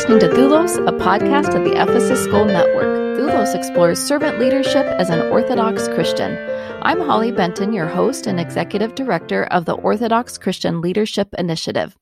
listening 0.00 0.18
to 0.18 0.34
Doulos, 0.34 0.78
a 0.88 0.92
podcast 0.92 1.54
of 1.54 1.62
the 1.62 1.72
Ephesus 1.72 2.24
School 2.24 2.46
Network. 2.46 2.86
Doulos 3.18 3.54
explores 3.54 4.02
servant 4.02 4.38
leadership 4.38 4.86
as 4.86 5.10
an 5.10 5.20
Orthodox 5.30 5.88
Christian. 5.88 6.38
I'm 6.80 7.00
Holly 7.00 7.30
Benton, 7.30 7.74
your 7.74 7.86
host 7.86 8.26
and 8.26 8.40
executive 8.40 8.94
director 8.94 9.44
of 9.48 9.66
the 9.66 9.74
Orthodox 9.74 10.38
Christian 10.38 10.80
Leadership 10.80 11.34
Initiative. 11.36 11.98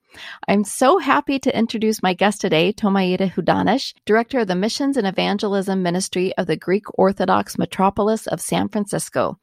I'm 0.46 0.64
so 0.64 0.98
happy 0.98 1.38
to 1.41 1.56
introduce 1.56 2.02
my 2.02 2.14
guest 2.14 2.41
today, 2.41 2.72
Thomaida 2.72 3.30
Hodanish, 3.30 3.95
Director 4.06 4.41
of 4.41 4.48
the 4.48 4.54
Missions 4.54 4.96
and 4.96 5.06
Evangelism 5.06 5.82
Ministry 5.82 6.32
of 6.36 6.46
the 6.46 6.56
Greek 6.56 6.84
Orthodox 6.98 7.59
Metropolis 7.59 8.27
of 8.27 8.41
San 8.41 8.68
Francisco. 8.68 9.38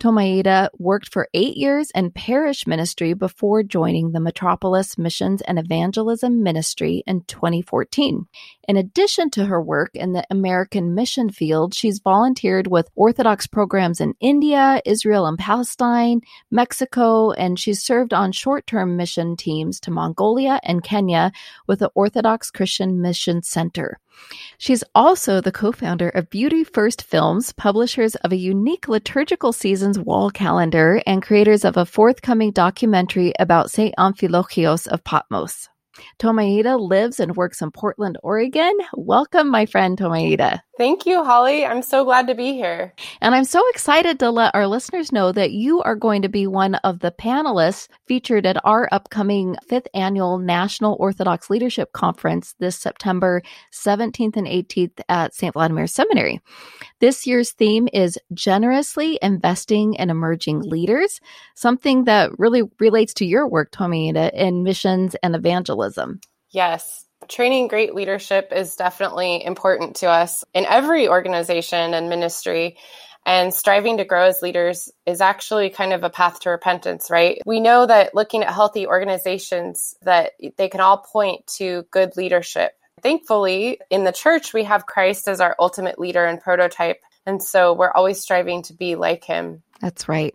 Thomaida 0.00 0.70
worked 0.78 1.12
for 1.12 1.28
eight 1.34 1.56
years 1.56 1.90
in 1.94 2.10
parish 2.10 2.66
ministry 2.66 3.14
before 3.14 3.62
joining 3.62 4.12
the 4.12 4.20
Metropolis 4.20 4.98
Missions 4.98 5.42
and 5.42 5.58
Evangelism 5.58 6.42
Ministry 6.42 7.02
in 7.06 7.22
2014. 7.22 8.26
In 8.68 8.76
addition 8.76 9.30
to 9.30 9.46
her 9.46 9.62
work 9.62 9.92
in 9.94 10.12
the 10.12 10.26
American 10.30 10.94
mission 10.94 11.30
field, 11.30 11.72
she's 11.72 12.00
volunteered 12.00 12.66
with 12.66 12.90
Orthodox 12.94 13.46
programs 13.46 13.98
in 13.98 14.12
India, 14.20 14.82
Israel 14.84 15.24
and 15.24 15.38
Palestine, 15.38 16.20
Mexico, 16.50 17.30
and 17.30 17.58
she's 17.58 17.82
served 17.82 18.12
on 18.12 18.30
short 18.30 18.66
term 18.66 18.94
mission 18.94 19.36
teams 19.36 19.80
to 19.80 19.90
Mongolia 19.90 20.60
and 20.64 20.84
Kenya 20.84 21.32
with 21.66 21.78
the 21.78 21.90
Orthodox 21.94 22.50
Christian 22.50 23.00
Mission 23.00 23.42
Center. 23.42 23.98
She's 24.58 24.84
also 24.94 25.40
the 25.40 25.50
co 25.50 25.72
founder 25.72 26.10
of 26.10 26.28
Beauty 26.28 26.62
First 26.62 27.00
Films, 27.00 27.54
publishers 27.54 28.16
of 28.16 28.32
a 28.32 28.36
unique 28.36 28.86
liturgical 28.86 29.54
seasons 29.54 29.98
wall 29.98 30.28
calendar, 30.30 31.00
and 31.06 31.22
creators 31.22 31.64
of 31.64 31.78
a 31.78 31.86
forthcoming 31.86 32.50
documentary 32.50 33.32
about 33.38 33.70
St. 33.70 33.94
Amphilochios 33.96 34.86
of 34.88 35.02
Patmos. 35.04 35.70
Thomaida 36.18 36.76
lives 36.76 37.20
and 37.20 37.36
works 37.36 37.62
in 37.62 37.70
Portland, 37.70 38.18
Oregon. 38.22 38.76
Welcome, 38.94 39.48
my 39.50 39.66
friend 39.66 39.98
Thomaida. 39.98 40.60
Thank 40.78 41.06
you, 41.06 41.24
Holly. 41.24 41.66
I'm 41.66 41.82
so 41.82 42.04
glad 42.04 42.28
to 42.28 42.36
be 42.36 42.52
here. 42.52 42.94
And 43.20 43.34
I'm 43.34 43.44
so 43.44 43.60
excited 43.70 44.20
to 44.20 44.30
let 44.30 44.54
our 44.54 44.68
listeners 44.68 45.10
know 45.10 45.32
that 45.32 45.50
you 45.50 45.82
are 45.82 45.96
going 45.96 46.22
to 46.22 46.28
be 46.28 46.46
one 46.46 46.76
of 46.76 47.00
the 47.00 47.10
panelists 47.10 47.88
featured 48.06 48.46
at 48.46 48.64
our 48.64 48.88
upcoming 48.92 49.56
fifth 49.66 49.88
annual 49.92 50.38
National 50.38 50.96
Orthodox 51.00 51.50
Leadership 51.50 51.92
Conference 51.92 52.54
this 52.60 52.76
September 52.76 53.42
17th 53.72 54.36
and 54.36 54.46
18th 54.46 55.00
at 55.08 55.34
St. 55.34 55.52
Vladimir 55.52 55.88
Seminary. 55.88 56.40
This 57.00 57.26
year's 57.26 57.50
theme 57.50 57.88
is 57.92 58.16
generously 58.32 59.18
investing 59.20 59.94
in 59.94 60.10
emerging 60.10 60.60
leaders, 60.60 61.20
something 61.56 62.04
that 62.04 62.38
really 62.38 62.62
relates 62.78 63.14
to 63.14 63.26
your 63.26 63.48
work, 63.48 63.72
Thomaida, 63.72 64.32
in 64.32 64.62
missions 64.62 65.16
and 65.24 65.34
evangelism. 65.34 65.87
Yes, 66.50 67.04
training 67.28 67.68
great 67.68 67.94
leadership 67.94 68.52
is 68.54 68.76
definitely 68.76 69.44
important 69.44 69.96
to 69.96 70.06
us 70.06 70.44
in 70.54 70.64
every 70.66 71.08
organization 71.08 71.94
and 71.94 72.08
ministry. 72.08 72.78
And 73.26 73.52
striving 73.52 73.98
to 73.98 74.06
grow 74.06 74.24
as 74.24 74.40
leaders 74.40 74.90
is 75.04 75.20
actually 75.20 75.68
kind 75.68 75.92
of 75.92 76.02
a 76.02 76.08
path 76.08 76.40
to 76.40 76.50
repentance, 76.50 77.10
right? 77.10 77.42
We 77.44 77.60
know 77.60 77.84
that 77.84 78.14
looking 78.14 78.42
at 78.42 78.54
healthy 78.54 78.86
organizations 78.86 79.94
that 80.00 80.32
they 80.56 80.68
can 80.68 80.80
all 80.80 80.98
point 80.98 81.46
to 81.58 81.84
good 81.90 82.16
leadership. 82.16 82.72
Thankfully, 83.02 83.80
in 83.90 84.04
the 84.04 84.12
church, 84.12 84.54
we 84.54 84.64
have 84.64 84.86
Christ 84.86 85.28
as 85.28 85.42
our 85.42 85.54
ultimate 85.60 85.98
leader 85.98 86.24
and 86.24 86.40
prototype. 86.40 87.02
And 87.28 87.42
so 87.42 87.74
we're 87.74 87.92
always 87.92 88.18
striving 88.18 88.62
to 88.62 88.72
be 88.72 88.94
like 88.96 89.22
him. 89.22 89.62
That's 89.82 90.08
right. 90.08 90.34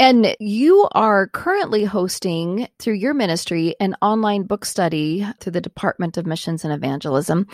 And 0.00 0.36
you 0.40 0.88
are 0.90 1.28
currently 1.28 1.84
hosting 1.84 2.66
through 2.80 2.94
your 2.94 3.14
ministry 3.14 3.76
an 3.78 3.94
online 4.02 4.42
book 4.42 4.64
study 4.64 5.24
through 5.38 5.52
the 5.52 5.60
Department 5.60 6.16
of 6.16 6.26
Missions 6.26 6.64
and 6.64 6.72
Evangelism. 6.72 7.46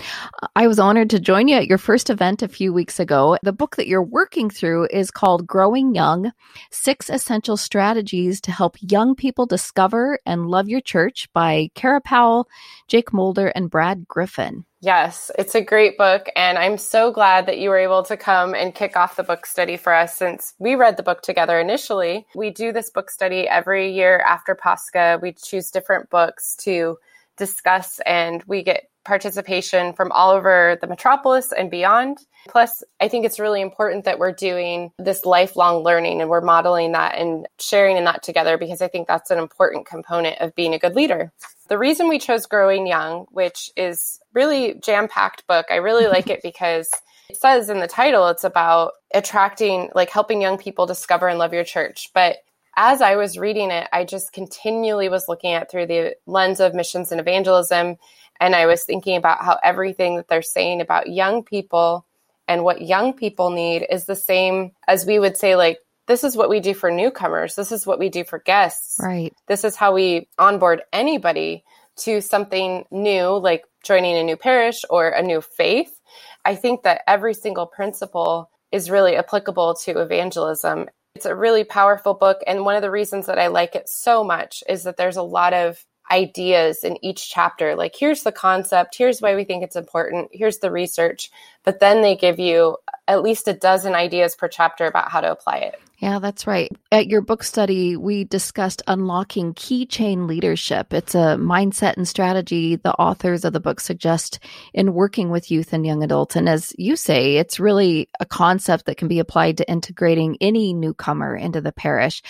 I 0.56 0.66
was 0.66 0.78
honored 0.78 1.10
to 1.10 1.20
join 1.20 1.46
you 1.46 1.56
at 1.56 1.66
your 1.66 1.76
first 1.76 2.08
event 2.08 2.42
a 2.42 2.48
few 2.48 2.72
weeks 2.72 2.98
ago. 2.98 3.36
The 3.42 3.52
book 3.52 3.76
that 3.76 3.86
you're 3.86 4.02
working 4.02 4.48
through 4.48 4.88
is 4.90 5.10
called 5.10 5.46
Growing 5.46 5.94
Young 5.94 6.32
Six 6.70 7.10
Essential 7.10 7.58
Strategies 7.58 8.40
to 8.40 8.50
Help 8.50 8.76
Young 8.80 9.14
People 9.14 9.44
Discover 9.44 10.18
and 10.24 10.48
Love 10.48 10.70
Your 10.70 10.80
Church 10.80 11.28
by 11.34 11.68
Kara 11.74 12.00
Powell, 12.00 12.48
Jake 12.88 13.12
Mulder, 13.12 13.48
and 13.48 13.70
Brad 13.70 14.08
Griffin. 14.08 14.64
Yes, 14.84 15.30
it's 15.38 15.54
a 15.54 15.62
great 15.62 15.96
book. 15.96 16.28
And 16.36 16.58
I'm 16.58 16.76
so 16.76 17.10
glad 17.10 17.46
that 17.46 17.58
you 17.58 17.70
were 17.70 17.78
able 17.78 18.02
to 18.02 18.18
come 18.18 18.54
and 18.54 18.74
kick 18.74 18.98
off 18.98 19.16
the 19.16 19.22
book 19.22 19.46
study 19.46 19.78
for 19.78 19.94
us 19.94 20.14
since 20.14 20.52
we 20.58 20.74
read 20.74 20.98
the 20.98 21.02
book 21.02 21.22
together 21.22 21.58
initially. 21.58 22.26
We 22.34 22.50
do 22.50 22.70
this 22.70 22.90
book 22.90 23.10
study 23.10 23.48
every 23.48 23.90
year 23.92 24.18
after 24.20 24.54
Pascha. 24.54 25.18
We 25.22 25.32
choose 25.32 25.70
different 25.70 26.10
books 26.10 26.54
to 26.64 26.98
discuss, 27.36 28.00
and 28.06 28.42
we 28.46 28.62
get 28.62 28.88
participation 29.04 29.92
from 29.92 30.10
all 30.12 30.30
over 30.30 30.78
the 30.80 30.86
metropolis 30.86 31.52
and 31.52 31.70
beyond. 31.70 32.18
Plus, 32.48 32.82
I 33.00 33.08
think 33.08 33.24
it's 33.24 33.38
really 33.38 33.60
important 33.60 34.04
that 34.04 34.18
we're 34.18 34.32
doing 34.32 34.92
this 34.98 35.24
lifelong 35.24 35.82
learning 35.82 36.20
and 36.20 36.30
we're 36.30 36.40
modeling 36.40 36.92
that 36.92 37.16
and 37.16 37.46
sharing 37.58 37.96
in 37.96 38.04
that 38.04 38.22
together 38.22 38.58
because 38.58 38.82
I 38.82 38.88
think 38.88 39.06
that's 39.06 39.30
an 39.30 39.38
important 39.38 39.86
component 39.86 40.40
of 40.40 40.54
being 40.54 40.74
a 40.74 40.78
good 40.78 40.94
leader. 40.94 41.32
The 41.68 41.78
reason 41.78 42.08
we 42.08 42.18
chose 42.18 42.46
Growing 42.46 42.86
Young, 42.86 43.26
which 43.30 43.70
is 43.76 44.18
really 44.32 44.74
jam-packed 44.82 45.46
book, 45.46 45.66
I 45.70 45.76
really 45.76 46.06
like 46.06 46.28
it 46.28 46.40
because 46.42 46.88
it 47.30 47.36
says 47.36 47.70
in 47.70 47.80
the 47.80 47.86
title 47.86 48.28
it's 48.28 48.44
about 48.44 48.92
attracting 49.14 49.90
like 49.94 50.10
helping 50.10 50.42
young 50.42 50.58
people 50.58 50.86
discover 50.86 51.28
and 51.28 51.38
love 51.38 51.54
your 51.54 51.64
church. 51.64 52.10
But 52.14 52.38
as 52.76 53.00
I 53.00 53.16
was 53.16 53.38
reading 53.38 53.70
it, 53.70 53.88
I 53.92 54.04
just 54.04 54.32
continually 54.32 55.08
was 55.08 55.28
looking 55.28 55.52
at 55.52 55.70
through 55.70 55.86
the 55.86 56.16
lens 56.26 56.60
of 56.60 56.74
missions 56.74 57.12
and 57.12 57.20
evangelism 57.20 57.96
and 58.40 58.54
I 58.54 58.66
was 58.66 58.84
thinking 58.84 59.16
about 59.16 59.44
how 59.44 59.58
everything 59.62 60.16
that 60.16 60.28
they're 60.28 60.42
saying 60.42 60.80
about 60.80 61.10
young 61.10 61.44
people 61.44 62.06
and 62.48 62.64
what 62.64 62.82
young 62.82 63.12
people 63.12 63.50
need 63.50 63.86
is 63.88 64.04
the 64.04 64.16
same 64.16 64.72
as 64.86 65.06
we 65.06 65.18
would 65.18 65.36
say 65.36 65.56
like 65.56 65.78
this 66.06 66.24
is 66.24 66.36
what 66.36 66.50
we 66.50 66.60
do 66.60 66.74
for 66.74 66.90
newcomers. 66.90 67.54
This 67.54 67.72
is 67.72 67.86
what 67.86 67.98
we 67.98 68.10
do 68.10 68.24
for 68.24 68.38
guests. 68.38 68.96
Right. 69.00 69.32
This 69.46 69.64
is 69.64 69.74
how 69.74 69.94
we 69.94 70.28
onboard 70.38 70.82
anybody 70.92 71.64
to 71.96 72.20
something 72.20 72.84
new, 72.90 73.28
like 73.38 73.64
joining 73.82 74.16
a 74.18 74.22
new 74.22 74.36
parish 74.36 74.84
or 74.90 75.08
a 75.08 75.22
new 75.22 75.40
faith. 75.40 75.98
I 76.44 76.56
think 76.56 76.82
that 76.82 77.02
every 77.06 77.32
single 77.32 77.64
principle 77.64 78.50
is 78.70 78.90
really 78.90 79.16
applicable 79.16 79.76
to 79.84 80.00
evangelism. 80.00 80.90
It's 81.16 81.26
a 81.26 81.34
really 81.34 81.62
powerful 81.62 82.14
book. 82.14 82.40
And 82.44 82.64
one 82.64 82.74
of 82.74 82.82
the 82.82 82.90
reasons 82.90 83.26
that 83.26 83.38
I 83.38 83.46
like 83.46 83.76
it 83.76 83.88
so 83.88 84.24
much 84.24 84.64
is 84.68 84.82
that 84.82 84.96
there's 84.96 85.16
a 85.16 85.22
lot 85.22 85.52
of 85.52 85.84
ideas 86.10 86.82
in 86.82 87.02
each 87.04 87.30
chapter. 87.30 87.76
Like, 87.76 87.94
here's 87.96 88.24
the 88.24 88.32
concept, 88.32 88.96
here's 88.96 89.22
why 89.22 89.36
we 89.36 89.44
think 89.44 89.62
it's 89.62 89.76
important, 89.76 90.28
here's 90.32 90.58
the 90.58 90.72
research. 90.72 91.30
But 91.62 91.78
then 91.78 92.02
they 92.02 92.16
give 92.16 92.40
you 92.40 92.78
at 93.06 93.22
least 93.22 93.46
a 93.46 93.54
dozen 93.54 93.94
ideas 93.94 94.34
per 94.34 94.48
chapter 94.48 94.86
about 94.86 95.12
how 95.12 95.20
to 95.20 95.30
apply 95.30 95.58
it. 95.58 95.80
Yeah, 96.04 96.18
that's 96.18 96.46
right. 96.46 96.70
At 96.92 97.06
your 97.06 97.22
book 97.22 97.42
study, 97.42 97.96
we 97.96 98.24
discussed 98.24 98.82
unlocking 98.86 99.54
keychain 99.54 100.28
leadership. 100.28 100.92
It's 100.92 101.14
a 101.14 101.38
mindset 101.40 101.96
and 101.96 102.06
strategy 102.06 102.76
the 102.76 102.92
authors 102.92 103.42
of 103.42 103.54
the 103.54 103.60
book 103.60 103.80
suggest 103.80 104.38
in 104.74 104.92
working 104.92 105.30
with 105.30 105.50
youth 105.50 105.72
and 105.72 105.86
young 105.86 106.02
adults. 106.02 106.36
And 106.36 106.46
as 106.46 106.74
you 106.76 106.96
say, 106.96 107.38
it's 107.38 107.58
really 107.58 108.10
a 108.20 108.26
concept 108.26 108.84
that 108.84 108.98
can 108.98 109.08
be 109.08 109.18
applied 109.18 109.56
to 109.56 109.70
integrating 109.70 110.36
any 110.42 110.74
newcomer 110.74 111.34
into 111.34 111.62
the 111.62 111.72
parish. 111.72 112.22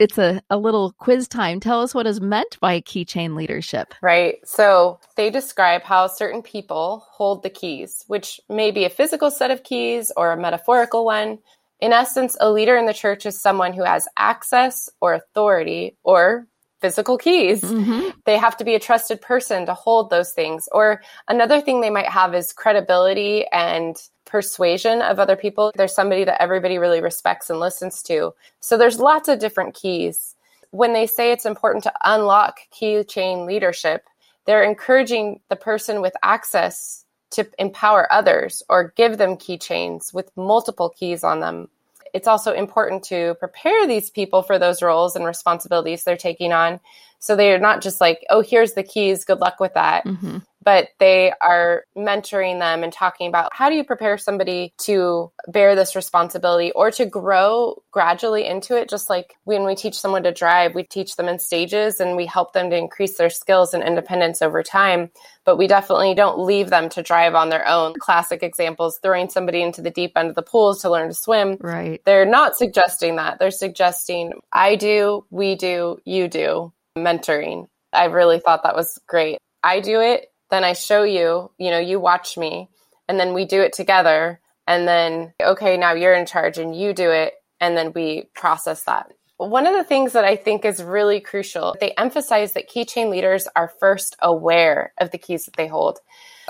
It's 0.00 0.18
a, 0.18 0.42
a 0.50 0.58
little 0.58 0.90
quiz 0.98 1.28
time. 1.28 1.60
Tell 1.60 1.82
us 1.82 1.94
what 1.94 2.08
is 2.08 2.20
meant 2.20 2.58
by 2.58 2.80
keychain 2.80 3.36
leadership. 3.36 3.94
Right. 4.02 4.38
So 4.44 4.98
they 5.14 5.30
describe 5.30 5.84
how 5.84 6.08
certain 6.08 6.42
people 6.42 7.06
hold 7.08 7.44
the 7.44 7.50
keys, 7.50 8.02
which 8.08 8.40
may 8.48 8.72
be 8.72 8.86
a 8.86 8.90
physical 8.90 9.30
set 9.30 9.52
of 9.52 9.62
keys 9.62 10.10
or 10.16 10.32
a 10.32 10.36
metaphorical 10.36 11.04
one 11.04 11.38
in 11.80 11.92
essence, 11.92 12.36
a 12.40 12.50
leader 12.50 12.76
in 12.76 12.86
the 12.86 12.94
church 12.94 13.26
is 13.26 13.40
someone 13.40 13.72
who 13.72 13.84
has 13.84 14.08
access 14.16 14.88
or 15.00 15.14
authority 15.14 15.96
or 16.02 16.46
physical 16.80 17.18
keys. 17.18 17.60
Mm-hmm. 17.60 18.10
They 18.24 18.38
have 18.38 18.56
to 18.56 18.64
be 18.64 18.74
a 18.74 18.80
trusted 18.80 19.20
person 19.20 19.66
to 19.66 19.74
hold 19.74 20.10
those 20.10 20.32
things. 20.32 20.68
Or 20.72 21.02
another 21.28 21.60
thing 21.60 21.80
they 21.80 21.90
might 21.90 22.08
have 22.08 22.34
is 22.34 22.52
credibility 22.52 23.46
and 23.52 23.96
persuasion 24.24 25.02
of 25.02 25.18
other 25.18 25.36
people. 25.36 25.72
There's 25.76 25.94
somebody 25.94 26.24
that 26.24 26.40
everybody 26.40 26.78
really 26.78 27.00
respects 27.00 27.50
and 27.50 27.60
listens 27.60 28.02
to. 28.04 28.32
So 28.60 28.78
there's 28.78 28.98
lots 28.98 29.28
of 29.28 29.38
different 29.38 29.74
keys. 29.74 30.36
When 30.70 30.92
they 30.92 31.06
say 31.06 31.32
it's 31.32 31.46
important 31.46 31.84
to 31.84 31.92
unlock 32.04 32.60
key 32.70 33.02
chain 33.04 33.44
leadership, 33.44 34.04
they're 34.46 34.62
encouraging 34.62 35.40
the 35.48 35.56
person 35.56 36.00
with 36.00 36.14
access 36.22 37.04
to 37.30 37.46
empower 37.58 38.12
others 38.12 38.62
or 38.68 38.92
give 38.96 39.18
them 39.18 39.36
keychains 39.36 40.12
with 40.12 40.36
multiple 40.36 40.90
keys 40.90 41.24
on 41.24 41.40
them. 41.40 41.68
It's 42.12 42.26
also 42.26 42.52
important 42.52 43.04
to 43.04 43.34
prepare 43.38 43.86
these 43.86 44.10
people 44.10 44.42
for 44.42 44.58
those 44.58 44.82
roles 44.82 45.14
and 45.14 45.24
responsibilities 45.24 46.02
they're 46.02 46.16
taking 46.16 46.52
on. 46.52 46.80
So 47.20 47.36
they're 47.36 47.58
not 47.58 47.82
just 47.82 48.00
like, 48.00 48.24
oh, 48.30 48.40
here's 48.40 48.72
the 48.72 48.82
keys, 48.82 49.24
good 49.24 49.40
luck 49.40 49.60
with 49.60 49.74
that. 49.74 50.04
Mm-hmm. 50.04 50.38
but 50.62 50.88
they 50.98 51.32
are 51.40 51.84
mentoring 51.96 52.58
them 52.58 52.82
and 52.82 52.92
talking 52.92 53.28
about 53.28 53.50
how 53.54 53.70
do 53.70 53.74
you 53.74 53.84
prepare 53.84 54.18
somebody 54.18 54.74
to 54.78 55.32
bear 55.48 55.74
this 55.74 55.96
responsibility 55.96 56.70
or 56.72 56.90
to 56.90 57.06
grow 57.06 57.82
gradually 57.90 58.46
into 58.46 58.76
it. 58.76 58.88
Just 58.88 59.08
like 59.08 59.34
when 59.44 59.64
we 59.64 59.74
teach 59.74 59.98
someone 59.98 60.22
to 60.24 60.32
drive, 60.32 60.74
we 60.74 60.82
teach 60.82 61.16
them 61.16 61.28
in 61.28 61.38
stages 61.38 62.00
and 62.00 62.16
we 62.16 62.26
help 62.26 62.52
them 62.52 62.70
to 62.70 62.76
increase 62.76 63.16
their 63.16 63.30
skills 63.30 63.72
and 63.72 63.82
independence 63.82 64.42
over 64.42 64.62
time. 64.62 65.10
But 65.44 65.56
we 65.56 65.66
definitely 65.66 66.14
don't 66.14 66.38
leave 66.38 66.68
them 66.68 66.90
to 66.90 67.02
drive 67.02 67.34
on 67.34 67.48
their 67.48 67.66
own. 67.66 67.94
Classic 67.98 68.42
examples 68.42 68.98
throwing 69.02 69.30
somebody 69.30 69.62
into 69.62 69.80
the 69.80 69.90
deep 69.90 70.12
end 70.16 70.28
of 70.28 70.34
the 70.34 70.42
pools 70.42 70.82
to 70.82 70.90
learn 70.90 71.08
to 71.08 71.14
swim. 71.14 71.56
Right. 71.60 72.02
They're 72.04 72.26
not 72.26 72.56
suggesting 72.56 73.16
that. 73.16 73.38
They're 73.38 73.50
suggesting, 73.50 74.32
I 74.52 74.76
do, 74.76 75.24
we 75.30 75.54
do, 75.54 75.98
you 76.04 76.28
do 76.28 76.72
mentoring. 77.04 77.66
I 77.92 78.04
really 78.04 78.40
thought 78.40 78.62
that 78.62 78.76
was 78.76 78.98
great. 79.06 79.38
I 79.62 79.80
do 79.80 80.00
it 80.00 80.30
then 80.50 80.64
I 80.64 80.74
show 80.74 81.04
you, 81.04 81.50
you 81.58 81.70
know, 81.70 81.78
you 81.78 81.98
watch 81.98 82.36
me, 82.36 82.68
and 83.08 83.18
then 83.18 83.32
we 83.32 83.44
do 83.44 83.60
it 83.62 83.72
together. 83.72 84.40
And 84.66 84.86
then, 84.86 85.32
okay, 85.42 85.76
now 85.76 85.94
you're 85.94 86.14
in 86.14 86.26
charge 86.26 86.58
and 86.58 86.76
you 86.76 86.92
do 86.92 87.10
it. 87.10 87.34
And 87.60 87.76
then 87.76 87.92
we 87.92 88.30
process 88.34 88.84
that. 88.84 89.10
One 89.36 89.66
of 89.66 89.74
the 89.74 89.84
things 89.84 90.12
that 90.12 90.24
I 90.24 90.36
think 90.36 90.64
is 90.64 90.82
really 90.82 91.20
crucial, 91.20 91.74
they 91.80 91.92
emphasize 91.92 92.52
that 92.52 92.68
keychain 92.68 93.10
leaders 93.10 93.48
are 93.56 93.72
first 93.80 94.16
aware 94.20 94.92
of 95.00 95.10
the 95.10 95.18
keys 95.18 95.46
that 95.46 95.56
they 95.56 95.66
hold. 95.66 95.98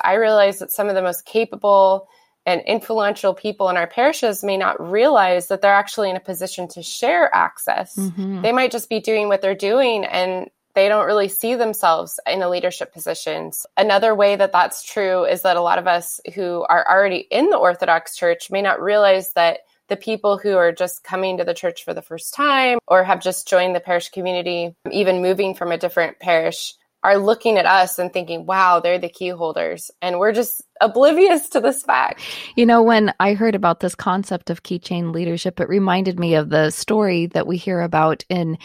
I 0.03 0.15
realize 0.15 0.59
that 0.59 0.73
some 0.73 0.89
of 0.89 0.95
the 0.95 1.03
most 1.03 1.25
capable 1.25 2.09
and 2.47 2.63
influential 2.63 3.35
people 3.35 3.69
in 3.69 3.77
our 3.77 3.87
parishes 3.87 4.43
may 4.43 4.57
not 4.57 4.81
realize 4.81 5.49
that 5.49 5.61
they're 5.61 5.73
actually 5.73 6.11
in 6.11 6.17
a 6.17 6.21
position 6.21 6.69
to 6.69 6.83
share 6.83 7.35
access. 7.35 7.97
Mm-hmm. 7.97 8.43
They 8.43 8.53
might 8.53 8.73
just 8.73 8.89
be 8.89 9.01
doing 9.01 9.29
what 9.29 9.43
they're 9.43 9.55
doing 9.55 10.05
and 10.05 10.51
they 10.75 10.89
don't 10.89 11.07
really 11.07 11.29
see 11.29 11.57
themselves 11.57 12.21
in 12.27 12.43
a 12.43 12.49
leadership 12.49 12.93
positions. 12.93 13.67
Another 13.77 14.15
way 14.15 14.37
that 14.37 14.53
that's 14.53 14.85
true 14.85 15.25
is 15.25 15.43
that 15.43 15.57
a 15.57 15.63
lot 15.63 15.79
of 15.79 15.87
us 15.87 16.21
who 16.35 16.65
are 16.69 16.87
already 16.89 17.27
in 17.31 17.51
the 17.51 17.57
Orthodox 17.57 18.17
Church 18.17 18.51
may 18.51 18.63
not 18.63 18.81
realize 18.81 19.33
that 19.33 19.61
the 19.89 19.97
people 19.97 20.39
who 20.39 20.57
are 20.57 20.73
just 20.73 21.03
coming 21.03 21.39
to 21.39 21.45
the 21.45 21.53
church 21.53 21.85
for 21.85 21.93
the 21.93 22.01
first 22.01 22.33
time 22.33 22.79
or 22.87 23.03
have 23.03 23.21
just 23.21 23.49
joined 23.49 23.75
the 23.75 23.81
parish 23.81 24.09
community, 24.11 24.75
even 24.91 25.21
moving 25.21 25.55
from 25.55 25.73
a 25.73 25.79
different 25.79 26.21
parish, 26.21 26.75
are 27.03 27.17
looking 27.17 27.57
at 27.57 27.67
us 27.67 27.99
and 27.99 28.13
thinking, 28.13 28.45
wow, 28.47 28.81
they're 28.81 28.99
the 28.99 29.09
key 29.09 29.29
holders. 29.29 29.91
And 30.03 30.19
we're 30.19 30.33
just 30.33 30.63
oblivious 30.81 31.49
to 31.51 31.61
this 31.61 31.83
fact. 31.83 32.21
You 32.57 32.67
know, 32.67 32.83
when 32.83 33.13
I 33.21 33.35
heard 33.35 33.55
about 33.55 33.81
this 33.81 33.95
concept 33.95 34.51
of 34.51 34.63
keychain 34.63 35.15
leadership, 35.15 35.61
it 35.61 35.69
reminded 35.69 36.19
me 36.19 36.35
of 36.35 36.51
the 36.51 36.71
story 36.71 37.27
that 37.29 37.47
we 37.47 37.57
hear 37.57 37.81
about 37.81 38.25
in 38.29 38.59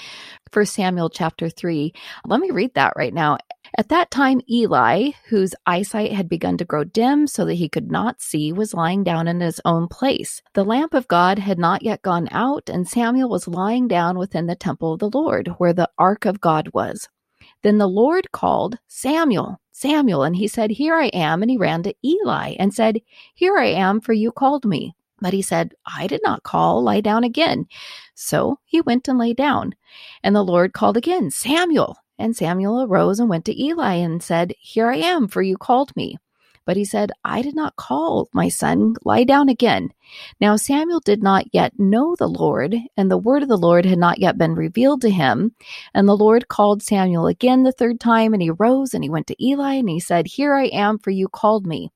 First 0.52 0.74
Samuel 0.74 1.10
chapter 1.10 1.50
3. 1.50 1.94
Let 2.26 2.40
me 2.40 2.52
read 2.52 2.74
that 2.76 2.94
right 2.96 3.14
now. 3.14 3.38
At 3.78 3.90
that 3.90 4.12
time, 4.12 4.42
Eli, 4.50 5.12
whose 5.28 5.56
eyesight 5.66 6.14
had 6.14 6.30
begun 6.30 6.58
to 6.58 6.66
grow 6.66 6.86
dim 6.86 7.28
so 7.28 7.44
that 7.46 7.56
he 7.56 7.68
could 7.68 7.92
not 7.92 8.22
see, 8.22 8.54
was 8.54 8.74
lying 8.74 9.04
down 9.04 9.28
in 9.28 9.42
his 9.42 9.60
own 9.66 9.88
place. 9.90 10.42
The 10.54 10.64
lamp 10.64 10.94
of 10.94 11.10
God 11.10 11.40
had 11.40 11.60
not 11.60 11.84
yet 11.84 12.02
gone 12.02 12.30
out, 12.32 12.70
and 12.70 12.88
Samuel 12.88 13.28
was 13.28 13.50
lying 13.50 13.90
down 13.90 14.18
within 14.18 14.48
the 14.48 14.56
temple 14.56 14.94
of 14.94 15.00
the 15.00 15.10
Lord, 15.10 15.48
where 15.58 15.74
the 15.74 15.90
ark 15.98 16.26
of 16.26 16.40
God 16.40 16.70
was. 16.74 17.10
Then 17.66 17.80
the 17.80 17.88
Lord 17.88 18.32
called 18.32 18.78
Samuel, 18.88 19.60
Samuel, 19.72 20.22
and 20.22 20.36
he 20.36 20.48
said, 20.48 20.70
Here 20.70 20.94
I 20.94 21.08
am. 21.08 21.42
And 21.42 21.50
he 21.50 21.58
ran 21.58 21.82
to 21.82 21.96
Eli 22.06 22.56
and 22.60 22.72
said, 22.72 23.02
Here 23.34 23.58
I 23.58 23.66
am, 23.66 24.02
for 24.02 24.14
you 24.14 24.32
called 24.32 24.66
me. 24.66 24.96
But 25.20 25.34
he 25.34 25.42
said, 25.42 25.74
I 25.84 26.06
did 26.06 26.22
not 26.24 26.44
call, 26.44 26.84
lie 26.84 27.02
down 27.02 27.24
again. 27.24 27.66
So 28.14 28.60
he 28.66 28.82
went 28.82 29.08
and 29.08 29.18
lay 29.18 29.34
down. 29.34 29.74
And 30.22 30.36
the 30.36 30.44
Lord 30.44 30.74
called 30.74 30.96
again, 30.96 31.32
Samuel. 31.32 31.98
And 32.20 32.36
Samuel 32.36 32.84
arose 32.84 33.20
and 33.20 33.30
went 33.30 33.46
to 33.46 33.60
Eli 33.60 33.96
and 33.96 34.22
said, 34.22 34.54
Here 34.60 34.88
I 34.88 34.98
am, 34.98 35.28
for 35.28 35.42
you 35.42 35.58
called 35.58 35.96
me. 35.96 36.18
But 36.66 36.78
he 36.78 36.86
said, 36.86 37.12
I 37.24 37.42
did 37.42 37.56
not 37.56 37.76
call, 37.76 38.28
my 38.34 38.50
son, 38.50 38.96
lie 39.04 39.24
down 39.24 39.50
again. 39.50 39.92
Now 40.42 40.56
Samuel 40.56 41.00
did 41.00 41.22
not 41.22 41.46
yet 41.54 41.74
know 41.78 42.16
the 42.16 42.28
Lord, 42.28 42.76
and 42.98 43.10
the 43.10 43.18
word 43.18 43.44
of 43.44 43.50
the 43.50 43.58
Lord 43.58 43.86
had 43.86 44.00
not 44.00 44.20
yet 44.20 44.38
been 44.38 44.56
revealed 44.56 45.02
to 45.02 45.12
him. 45.12 45.54
And 45.94 46.08
the 46.08 46.18
Lord 46.18 46.48
called 46.48 46.82
Samuel 46.82 47.28
again 47.28 47.64
the 47.64 47.72
third 47.72 48.00
time, 48.00 48.34
and 48.34 48.42
he 48.42 48.50
rose 48.50 48.94
and 48.94 49.04
he 49.04 49.10
went 49.10 49.28
to 49.28 49.44
Eli, 49.46 49.76
and 49.76 49.90
he 49.90 50.00
said, 50.00 50.26
Here 50.28 50.56
I 50.56 50.66
am, 50.66 50.98
for 50.98 51.12
you 51.12 51.28
called 51.28 51.68
me. 51.68 51.92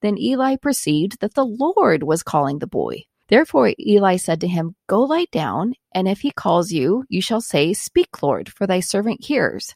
Then 0.00 0.18
Eli 0.18 0.56
perceived 0.56 1.20
that 1.20 1.34
the 1.34 1.44
Lord 1.44 2.02
was 2.02 2.22
calling 2.22 2.58
the 2.58 2.66
boy. 2.66 3.04
Therefore 3.28 3.74
Eli 3.78 4.16
said 4.16 4.40
to 4.40 4.48
him, 4.48 4.74
Go 4.88 5.02
lie 5.02 5.26
down, 5.30 5.74
and 5.92 6.08
if 6.08 6.20
he 6.20 6.30
calls 6.30 6.72
you, 6.72 7.04
you 7.08 7.20
shall 7.20 7.40
say, 7.40 7.72
Speak, 7.72 8.22
Lord, 8.22 8.48
for 8.48 8.66
thy 8.66 8.80
servant 8.80 9.24
hears. 9.24 9.74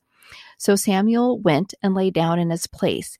So 0.58 0.76
Samuel 0.76 1.40
went 1.40 1.74
and 1.82 1.94
lay 1.94 2.10
down 2.10 2.38
in 2.38 2.50
his 2.50 2.66
place. 2.66 3.18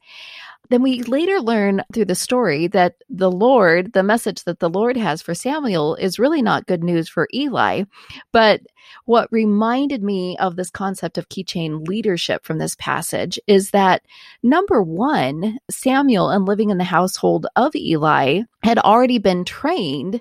Then 0.70 0.82
we 0.82 1.02
later 1.02 1.40
learn 1.40 1.82
through 1.92 2.06
the 2.06 2.14
story 2.14 2.66
that 2.68 2.96
the 3.10 3.30
Lord, 3.30 3.92
the 3.92 4.02
message 4.02 4.44
that 4.44 4.60
the 4.60 4.70
Lord 4.70 4.96
has 4.96 5.20
for 5.20 5.34
Samuel, 5.34 5.96
is 5.96 6.18
really 6.18 6.40
not 6.40 6.66
good 6.66 6.82
news 6.82 7.08
for 7.08 7.28
Eli. 7.34 7.84
But 8.32 8.62
what 9.04 9.28
reminded 9.30 10.02
me 10.02 10.36
of 10.38 10.56
this 10.56 10.70
concept 10.70 11.18
of 11.18 11.28
keychain 11.28 11.86
leadership 11.86 12.44
from 12.44 12.58
this 12.58 12.74
passage 12.76 13.38
is 13.46 13.70
that 13.70 14.02
number 14.42 14.82
one, 14.82 15.58
Samuel 15.70 16.30
and 16.30 16.46
living 16.46 16.70
in 16.70 16.78
the 16.78 16.84
household 16.84 17.46
of 17.56 17.74
Eli 17.74 18.42
had 18.62 18.78
already 18.78 19.18
been 19.18 19.44
trained 19.44 20.20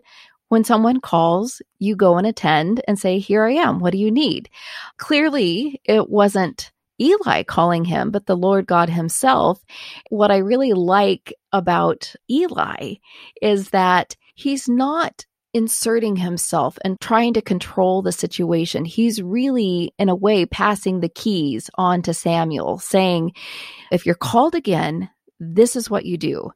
when 0.52 0.66
someone 0.66 1.00
calls, 1.00 1.62
you 1.80 1.96
go 1.96 2.18
and 2.18 2.28
attend 2.28 2.82
and 2.86 3.00
say, 3.00 3.20
Here 3.20 3.46
I 3.46 3.52
am. 3.54 3.80
What 3.80 3.94
do 3.94 3.98
you 3.98 4.12
need? 4.12 4.50
Clearly, 4.98 5.80
it 5.86 6.10
wasn't 6.10 6.71
Eli 7.02 7.44
calling 7.44 7.86
him, 7.86 8.12
but 8.12 8.28
the 8.28 8.38
Lord 8.38 8.68
God 8.68 8.90
Himself. 8.90 9.64
What 10.10 10.32
I 10.32 10.38
really 10.38 10.74
like 10.74 11.34
about 11.52 12.14
Eli 12.30 12.96
is 13.42 13.72
that 13.72 14.16
he's 14.36 14.70
not 14.70 15.26
inserting 15.54 16.16
himself 16.16 16.78
and 16.84 17.00
trying 17.02 17.34
to 17.34 17.42
control 17.42 18.02
the 18.02 18.12
situation. 18.12 18.86
He's 18.86 19.22
really, 19.22 19.94
in 20.00 20.08
a 20.08 20.16
way, 20.16 20.46
passing 20.46 21.00
the 21.00 21.10
keys 21.10 21.70
on 21.76 22.02
to 22.04 22.14
Samuel, 22.14 22.80
saying, 22.80 23.34
If 23.92 24.06
you're 24.06 24.16
called 24.16 24.56
again, 24.56 25.10
this 25.42 25.76
is 25.76 25.90
what 25.90 26.06
you 26.06 26.18
do. 26.18 26.52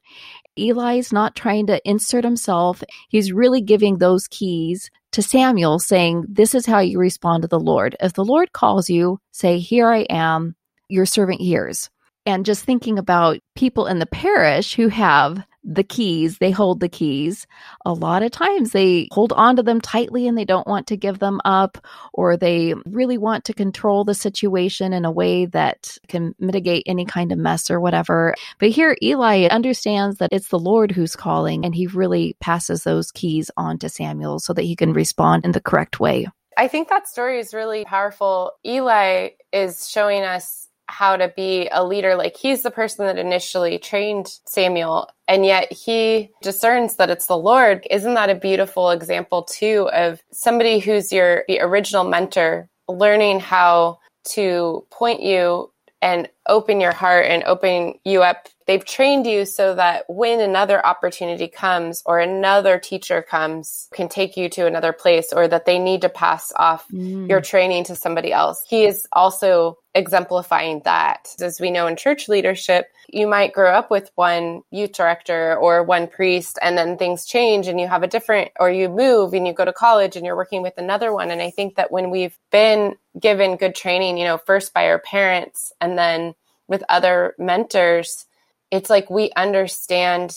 Eli's 0.56 1.12
not 1.12 1.34
trying 1.34 1.66
to 1.66 1.86
insert 1.86 2.24
himself. 2.24 2.82
He's 3.08 3.32
really 3.32 3.60
giving 3.60 3.98
those 3.98 4.28
keys 4.28 4.90
to 5.12 5.22
Samuel, 5.22 5.78
saying, 5.80 6.24
This 6.28 6.54
is 6.54 6.66
how 6.66 6.78
you 6.78 6.98
respond 6.98 7.42
to 7.42 7.48
the 7.48 7.60
Lord. 7.60 7.96
If 8.00 8.12
the 8.12 8.24
Lord 8.24 8.52
calls 8.52 8.88
you, 8.88 9.20
say, 9.32 9.58
Here 9.58 9.90
I 9.90 10.06
am, 10.08 10.54
your 10.88 11.04
servant 11.04 11.40
hears. 11.40 11.90
And 12.24 12.46
just 12.46 12.64
thinking 12.64 12.98
about 12.98 13.38
people 13.54 13.86
in 13.86 13.98
the 13.98 14.06
parish 14.06 14.74
who 14.74 14.88
have 14.88 15.44
the 15.66 15.82
keys, 15.82 16.38
they 16.38 16.52
hold 16.52 16.80
the 16.80 16.88
keys. 16.88 17.46
A 17.84 17.92
lot 17.92 18.22
of 18.22 18.30
times 18.30 18.70
they 18.70 19.08
hold 19.10 19.32
on 19.32 19.56
to 19.56 19.62
them 19.62 19.80
tightly 19.80 20.28
and 20.28 20.38
they 20.38 20.44
don't 20.44 20.66
want 20.66 20.86
to 20.86 20.96
give 20.96 21.18
them 21.18 21.40
up, 21.44 21.76
or 22.12 22.36
they 22.36 22.74
really 22.86 23.18
want 23.18 23.44
to 23.46 23.52
control 23.52 24.04
the 24.04 24.14
situation 24.14 24.92
in 24.92 25.04
a 25.04 25.10
way 25.10 25.46
that 25.46 25.98
can 26.08 26.34
mitigate 26.38 26.84
any 26.86 27.04
kind 27.04 27.32
of 27.32 27.38
mess 27.38 27.70
or 27.70 27.80
whatever. 27.80 28.34
But 28.58 28.70
here, 28.70 28.96
Eli 29.02 29.46
understands 29.48 30.18
that 30.18 30.32
it's 30.32 30.48
the 30.48 30.58
Lord 30.58 30.92
who's 30.92 31.16
calling, 31.16 31.64
and 31.64 31.74
he 31.74 31.88
really 31.88 32.36
passes 32.40 32.84
those 32.84 33.10
keys 33.10 33.50
on 33.56 33.78
to 33.78 33.88
Samuel 33.88 34.38
so 34.38 34.52
that 34.52 34.62
he 34.62 34.76
can 34.76 34.92
respond 34.92 35.44
in 35.44 35.52
the 35.52 35.60
correct 35.60 35.98
way. 35.98 36.28
I 36.56 36.68
think 36.68 36.88
that 36.88 37.06
story 37.06 37.38
is 37.38 37.52
really 37.52 37.84
powerful. 37.84 38.52
Eli 38.64 39.30
is 39.52 39.88
showing 39.88 40.22
us 40.22 40.65
how 40.88 41.16
to 41.16 41.32
be 41.36 41.68
a 41.72 41.84
leader. 41.84 42.14
Like 42.14 42.36
he's 42.36 42.62
the 42.62 42.70
person 42.70 43.06
that 43.06 43.18
initially 43.18 43.78
trained 43.78 44.28
Samuel, 44.46 45.08
and 45.28 45.44
yet 45.44 45.72
he 45.72 46.30
discerns 46.42 46.96
that 46.96 47.10
it's 47.10 47.26
the 47.26 47.36
Lord. 47.36 47.86
Isn't 47.90 48.14
that 48.14 48.30
a 48.30 48.34
beautiful 48.34 48.90
example, 48.90 49.42
too, 49.42 49.88
of 49.92 50.22
somebody 50.32 50.78
who's 50.78 51.12
your 51.12 51.44
original 51.60 52.04
mentor 52.04 52.68
learning 52.88 53.40
how 53.40 53.98
to 54.24 54.86
point 54.90 55.22
you 55.22 55.70
and 56.02 56.28
open 56.48 56.80
your 56.80 56.92
heart 56.92 57.26
and 57.26 57.42
open 57.44 57.94
you 58.04 58.22
up. 58.22 58.48
They've 58.66 58.84
trained 58.84 59.26
you 59.26 59.44
so 59.44 59.76
that 59.76 60.04
when 60.08 60.40
another 60.40 60.84
opportunity 60.84 61.46
comes 61.46 62.02
or 62.04 62.18
another 62.18 62.78
teacher 62.78 63.22
comes, 63.22 63.88
can 63.94 64.08
take 64.08 64.36
you 64.36 64.48
to 64.50 64.66
another 64.66 64.92
place 64.92 65.32
or 65.32 65.46
that 65.46 65.66
they 65.66 65.78
need 65.78 66.02
to 66.02 66.08
pass 66.08 66.52
off 66.56 66.86
mm. 66.88 67.28
your 67.28 67.40
training 67.40 67.84
to 67.84 67.96
somebody 67.96 68.32
else. 68.32 68.64
He 68.68 68.84
is 68.84 69.06
also 69.12 69.78
exemplifying 69.94 70.82
that. 70.84 71.34
As 71.40 71.60
we 71.60 71.70
know 71.70 71.86
in 71.86 71.96
church 71.96 72.28
leadership, 72.28 72.86
you 73.08 73.26
might 73.26 73.52
grow 73.52 73.72
up 73.72 73.90
with 73.90 74.10
one 74.16 74.62
youth 74.70 74.92
director 74.92 75.56
or 75.56 75.84
one 75.84 76.08
priest, 76.08 76.58
and 76.60 76.76
then 76.76 76.98
things 76.98 77.24
change 77.24 77.68
and 77.68 77.80
you 77.80 77.86
have 77.86 78.02
a 78.02 78.08
different, 78.08 78.50
or 78.58 78.68
you 78.68 78.88
move 78.88 79.32
and 79.32 79.46
you 79.46 79.52
go 79.52 79.64
to 79.64 79.72
college 79.72 80.16
and 80.16 80.26
you're 80.26 80.36
working 80.36 80.62
with 80.62 80.76
another 80.76 81.12
one. 81.12 81.30
And 81.30 81.40
I 81.40 81.50
think 81.50 81.76
that 81.76 81.92
when 81.92 82.10
we've 82.10 82.36
been 82.50 82.96
given 83.18 83.56
good 83.56 83.74
training, 83.74 84.18
you 84.18 84.24
know, 84.24 84.38
first 84.38 84.74
by 84.74 84.88
our 84.88 84.98
parents 84.98 85.72
and 85.80 85.96
then 85.96 86.34
with 86.68 86.82
other 86.88 87.34
mentors, 87.38 88.25
it's 88.70 88.90
like 88.90 89.10
we 89.10 89.30
understand 89.36 90.36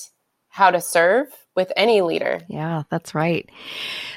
how 0.50 0.71
to 0.71 0.81
serve 0.81 1.27
with 1.55 1.71
any 1.77 2.01
leader. 2.01 2.39
Yeah, 2.48 2.83
that's 2.89 3.13
right. 3.13 3.50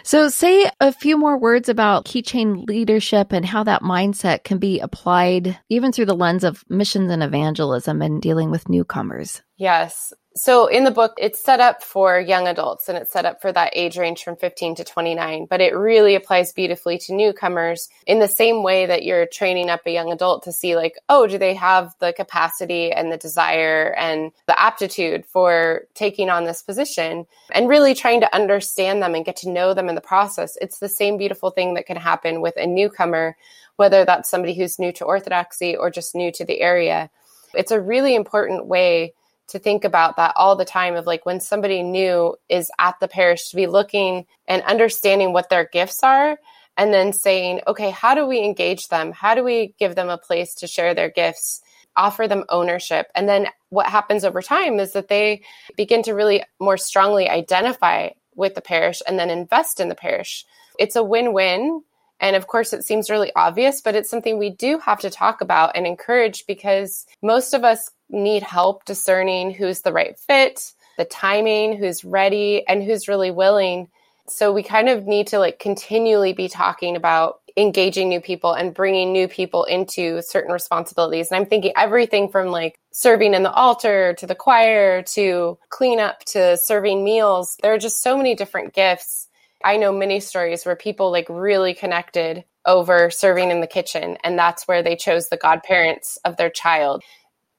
So, 0.03 0.29
say 0.29 0.71
a 0.81 0.93
few 0.93 1.19
more 1.19 1.39
words 1.39 1.69
about 1.69 2.07
keychain 2.07 2.67
leadership 2.67 3.33
and 3.33 3.45
how 3.45 3.65
that 3.65 3.83
mindset 3.83 4.45
can 4.45 4.59
be 4.59 4.81
applied 4.81 5.59
even 5.69 5.93
through 5.93 6.07
the 6.07 6.17
lens 6.17 6.45
of 6.45 6.65
missions 6.69 7.11
and 7.11 7.23
evangelism 7.23 8.01
and 8.01 8.23
dealing 8.23 8.51
with 8.51 8.69
newcomers. 8.69 9.43
Yes. 9.57 10.13
So 10.35 10.67
in 10.67 10.85
the 10.85 10.91
book, 10.91 11.13
it's 11.19 11.39
set 11.39 11.61
up 11.61 11.83
for 11.83 12.19
young 12.19 12.47
adults 12.49 12.89
and 12.89 12.97
it's 12.97 13.13
set 13.13 13.27
up 13.27 13.43
for 13.43 13.53
that 13.53 13.73
age 13.75 13.99
range 13.99 14.25
from 14.25 14.37
15 14.37 14.77
to 14.77 14.85
29, 14.85 15.47
but 15.49 15.61
it 15.61 15.77
really 15.77 16.15
applies 16.15 16.55
beautifully 16.55 16.97
to 16.99 17.15
newcomers 17.15 17.91
in 18.07 18.19
the 18.19 18.29
same 18.29 18.63
way 18.63 18.87
that 18.87 19.03
you're 19.03 19.27
training 19.27 19.69
up 19.69 19.83
a 19.85 19.91
young 19.91 20.11
adult 20.11 20.43
to 20.45 20.53
see, 20.53 20.75
like, 20.75 20.99
oh, 21.11 21.27
do 21.27 21.37
they 21.37 21.53
have 21.55 21.95
the 22.01 22.15
capacity 22.15 22.91
and 22.93 23.13
the 23.13 23.19
desire 23.19 23.95
and 23.99 24.33
the 24.47 24.59
aptitude 24.59 25.27
for 25.27 25.83
taking 25.95 26.31
on 26.31 26.45
this 26.45 26.63
position 26.63 27.27
and 27.51 27.69
really 27.69 27.95
trying 27.95 28.21
to 28.21 28.35
understand 28.35 29.03
them 29.03 29.15
and 29.15 29.27
get 29.27 29.37
to 29.37 29.51
know 29.51 29.75
them 29.75 29.91
in 29.91 29.95
the 29.95 30.01
process. 30.01 30.57
It's 30.63 30.79
the 30.79 30.89
same 30.89 31.19
beautiful 31.19 31.51
thing 31.51 31.75
that 31.75 31.87
can 31.87 31.99
happen 31.99 32.41
with 32.41 32.55
a 32.57 32.67
newcomer, 32.67 33.37
whether 33.77 34.07
that's 34.07 34.31
somebody 34.31 34.55
who's 34.55 34.79
new 34.79 34.93
to 34.93 35.05
Orthodoxy 35.05 35.77
or 35.77 35.91
just 35.91 36.15
new 36.15 36.33
to 36.33 36.45
the 36.45 36.63
area. 36.63 37.11
It's 37.53 37.71
a 37.71 37.81
really 37.81 38.15
important 38.15 38.65
way 38.67 39.13
to 39.49 39.59
think 39.59 39.85
about 39.85 40.17
that 40.17 40.33
all 40.37 40.57
the 40.57 40.65
time 40.65 40.95
of 40.95 41.07
like 41.07 41.27
when 41.27 41.41
somebody 41.41 41.83
new 41.83 42.35
is 42.49 42.71
at 42.79 42.99
the 43.01 43.09
parish 43.09 43.49
to 43.49 43.57
be 43.57 43.67
looking 43.67 44.27
and 44.47 44.63
understanding 44.63 45.33
what 45.33 45.51
their 45.51 45.69
gifts 45.73 46.03
are 46.03 46.39
and 46.77 46.93
then 46.93 47.13
saying, 47.13 47.61
okay, 47.67 47.91
how 47.91 48.15
do 48.15 48.27
we 48.27 48.43
engage 48.43 48.89
them? 48.89 49.13
How 49.13 49.35
do 49.35 49.45
we 49.45 49.75
give 49.79 49.95
them 49.95 50.09
a 50.09 50.19
place 50.19 50.55
to 50.57 50.67
share 50.67 50.95
their 50.95 51.11
gifts, 51.11 51.61
offer 51.97 52.27
them 52.27 52.45
ownership? 52.49 53.09
And 53.15 53.29
then 53.29 53.49
what 53.69 53.87
happens 53.87 54.25
over 54.25 54.41
time 54.41 54.81
is 54.81 54.93
that 54.93 55.09
they 55.09 55.43
begin 55.77 56.03
to 56.05 56.15
really 56.15 56.43
more 56.59 56.79
strongly 56.79 57.29
identify 57.29 58.11
with 58.35 58.55
the 58.55 58.63
parish 58.63 59.03
and 59.07 59.19
then 59.19 59.29
invest 59.29 59.81
in 59.81 59.89
the 59.89 59.95
parish. 59.95 60.47
It's 60.79 60.97
a 60.97 61.03
win 61.03 61.33
win. 61.33 61.83
And 62.23 62.37
of 62.37 62.47
course, 62.47 62.73
it 62.73 62.85
seems 62.85 63.11
really 63.11 63.33
obvious, 63.35 63.81
but 63.81 63.97
it's 63.97 64.09
something 64.09 64.39
we 64.39 64.51
do 64.51 64.79
have 64.79 65.01
to 65.01 65.11
talk 65.11 65.41
about 65.41 65.77
and 65.77 65.87
encourage 65.87 66.47
because 66.47 67.05
most 67.21 67.53
of 67.53 67.65
us 67.65 67.91
need 68.09 68.45
help 68.45 68.85
discerning 68.85 69.51
who's 69.51 69.83
the 69.83 69.93
right 69.93 70.17
fit, 70.17 70.73
the 70.97 71.05
timing, 71.05 71.77
who's 71.77 72.05
ready, 72.05 72.67
and 72.69 72.85
who's 72.85 73.09
really 73.09 73.33
willing. 73.33 73.89
So 74.29 74.53
we 74.53 74.63
kind 74.63 74.89
of 74.89 75.05
need 75.05 75.27
to 75.29 75.41
like 75.41 75.59
continually 75.59 76.33
be 76.33 76.49
talking 76.49 76.95
about 76.95 77.41
engaging 77.57 78.09
new 78.09 78.21
people 78.21 78.53
and 78.53 78.73
bringing 78.73 79.13
new 79.13 79.27
people 79.27 79.65
into 79.65 80.23
certain 80.23 80.53
responsibilities. 80.53 81.31
And 81.31 81.41
I'm 81.41 81.47
thinking 81.47 81.73
everything 81.77 82.29
from 82.29 82.49
like 82.49 82.79
serving 82.93 83.35
in 83.35 83.43
the 83.43 83.53
altar 83.53 84.15
to 84.15 84.27
the 84.29 84.37
choir 84.37 85.03
to 85.03 85.59
cleanup 85.71 86.21
to 86.27 86.57
serving 86.57 87.03
meals. 87.03 87.57
There 87.63 87.75
are 87.75 87.79
just 87.79 88.01
so 88.01 88.17
many 88.17 88.37
different 88.37 88.75
gifts. 88.75 89.29
I 89.65 89.77
know 89.77 89.93
many 89.93 90.21
stories 90.21 90.65
where 90.65 90.77
people 90.77 91.11
like 91.11 91.27
really 91.29 91.75
connected 91.75 92.45
over 92.67 93.11
serving 93.11 93.51
in 93.51 93.61
the 93.61 93.67
kitchen 93.67 94.17
and 94.23 94.39
that's 94.39 94.69
where 94.69 94.83
they 94.83 94.97
chose 94.97 95.29
the 95.29 95.37
godparents 95.37 96.19
of 96.25 96.37
their 96.37 96.51
child. 96.51 97.03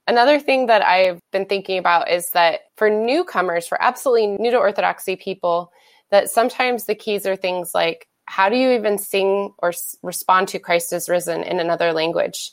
Another 0.07 0.39
thing 0.39 0.65
that 0.67 0.81
I've 0.81 1.19
been 1.31 1.45
thinking 1.45 1.77
about 1.77 2.09
is 2.09 2.29
that 2.31 2.61
for 2.77 2.89
newcomers, 2.89 3.67
for 3.67 3.81
absolutely 3.81 4.27
new 4.27 4.51
to 4.51 4.57
Orthodoxy 4.57 5.15
people, 5.15 5.71
that 6.11 6.29
sometimes 6.29 6.85
the 6.85 6.95
keys 6.95 7.25
are 7.25 7.35
things 7.35 7.71
like 7.73 8.07
how 8.25 8.49
do 8.49 8.55
you 8.55 8.71
even 8.71 8.97
sing 8.97 9.53
or 9.59 9.69
s- 9.69 9.97
respond 10.01 10.47
to 10.49 10.59
Christ 10.59 10.93
is 10.93 11.09
risen 11.09 11.43
in 11.43 11.59
another 11.59 11.91
language? 11.93 12.51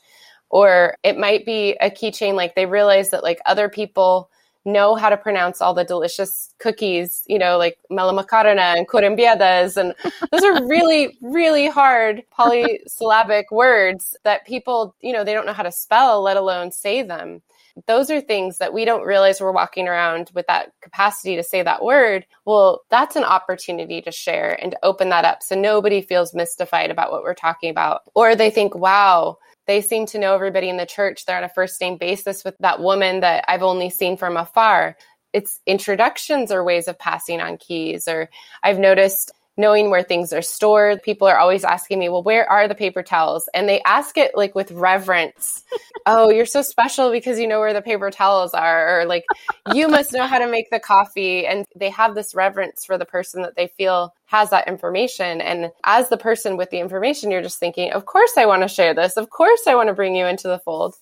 Or 0.49 0.97
it 1.04 1.16
might 1.16 1.47
be 1.47 1.76
a 1.80 1.90
keychain 1.90 2.35
like 2.35 2.54
they 2.54 2.66
realize 2.66 3.11
that 3.11 3.23
like 3.23 3.40
other 3.47 3.69
people 3.69 4.30
know 4.64 4.95
how 4.95 5.09
to 5.09 5.17
pronounce 5.17 5.61
all 5.61 5.75
the 5.75 5.85
delicious 5.85 6.55
cookies, 6.59 7.23
you 7.26 7.38
know, 7.38 7.57
like 7.57 7.79
melomakarona 7.90 8.76
and 8.76 8.88
kourabiedes. 8.88 9.76
And 9.76 9.95
those 10.31 10.43
are 10.43 10.67
really, 10.67 11.19
really 11.23 11.69
hard 11.69 12.23
polysyllabic 12.31 13.50
words 13.50 14.17
that 14.25 14.47
people, 14.47 14.95
you 15.00 15.12
know, 15.12 15.25
they 15.25 15.33
don't 15.33 15.47
know 15.47 15.52
how 15.52 15.62
to 15.62 15.73
spell, 15.73 16.23
let 16.23 16.37
alone 16.37 16.73
say 16.73 17.02
them. 17.02 17.43
Those 17.87 18.11
are 18.11 18.21
things 18.21 18.59
that 18.59 18.75
we 18.75 18.85
don't 18.85 19.07
realize 19.07 19.40
we're 19.40 19.52
walking 19.52 19.88
around 19.88 20.31
with 20.35 20.47
that 20.49 20.73
capacity 20.83 21.37
to 21.37 21.43
say 21.43 21.62
that 21.62 21.85
word. 21.85 22.26
Well, 22.45 22.83
that's 22.90 23.17
an 23.17 23.25
opportunity 23.25 24.02
to 24.02 24.12
share 24.12 24.59
and 24.61 24.73
to 24.73 24.79
open 24.83 25.09
that 25.11 25.25
up 25.25 25.43
so 25.43 25.55
nobody 25.55 26.02
feels 26.02 26.35
mystified 26.35 26.90
about 26.90 27.12
what 27.12 27.23
we're 27.23 27.33
talking 27.33 27.71
about. 27.71 28.02
Or 28.14 28.35
they 28.35 28.50
think, 28.50 28.75
wow, 28.75 29.38
they 29.71 29.81
seem 29.81 30.05
to 30.05 30.19
know 30.19 30.35
everybody 30.35 30.69
in 30.69 30.79
the 30.79 30.85
church. 30.85 31.25
They're 31.25 31.37
on 31.37 31.45
a 31.45 31.49
first 31.49 31.81
name 31.81 31.97
basis 31.97 32.45
with 32.45 32.57
that 32.59 32.81
woman 32.81 33.21
that 33.21 33.45
I've 33.47 33.62
only 33.62 33.89
seen 33.89 34.17
from 34.17 34.37
afar. 34.37 34.97
It's 35.33 35.61
introductions 35.65 36.50
or 36.50 36.65
ways 36.65 36.89
of 36.89 36.99
passing 36.99 37.41
on 37.41 37.57
keys. 37.57 38.09
Or 38.09 38.29
I've 38.65 38.81
noticed 38.81 39.31
knowing 39.57 39.90
where 39.90 40.02
things 40.02 40.33
are 40.33 40.42
stored. 40.42 41.02
People 41.02 41.28
are 41.28 41.38
always 41.38 41.64
asking 41.64 41.99
me, 41.99 42.09
well, 42.09 42.23
where 42.23 42.50
are 42.50 42.66
the 42.66 42.75
paper 42.75 43.02
towels? 43.02 43.49
And 43.52 43.69
they 43.69 43.83
ask 43.83 44.16
it 44.16 44.33
like 44.35 44.54
with 44.54 44.71
reverence. 44.71 45.62
oh, 46.07 46.30
you're 46.30 46.47
so 46.47 46.62
special 46.62 47.11
because 47.11 47.38
you 47.38 47.47
know 47.47 47.61
where 47.61 47.73
the 47.73 47.83
paper 47.83 48.11
towels 48.11 48.54
are. 48.54 49.00
Or 49.00 49.04
like, 49.04 49.25
you 49.75 49.88
must 49.88 50.12
know 50.12 50.26
how 50.26 50.38
to 50.38 50.50
make 50.50 50.71
the 50.71 50.80
coffee. 50.80 51.47
And 51.47 51.66
they 51.76 51.90
have 51.90 52.14
this 52.14 52.35
reverence 52.35 52.85
for 52.85 52.97
the 52.97 53.04
person 53.04 53.42
that 53.42 53.57
they 53.57 53.69
feel 53.76 54.14
has 54.26 54.50
that 54.50 54.69
information. 54.69 55.40
And 55.40 55.71
as 55.85 56.09
the 56.09 56.16
person 56.16 56.57
with 56.57 56.71
the 56.71 56.78
information, 56.78 57.30
you're 57.30 57.42
just 57.42 57.59
thinking, 57.59 57.92
of 57.92 58.07
course 58.07 58.33
I 58.37 58.47
want 58.47 58.62
to 58.62 58.69
share 58.69 58.95
this. 58.95 59.16
Of 59.16 59.30
course 59.30 59.62
I 59.66 59.75
want 59.75 59.88
to 59.88 59.95
bring 59.95 60.14
you 60.14 60.26
into 60.26 60.49
the 60.49 60.59
fold. 60.59 60.95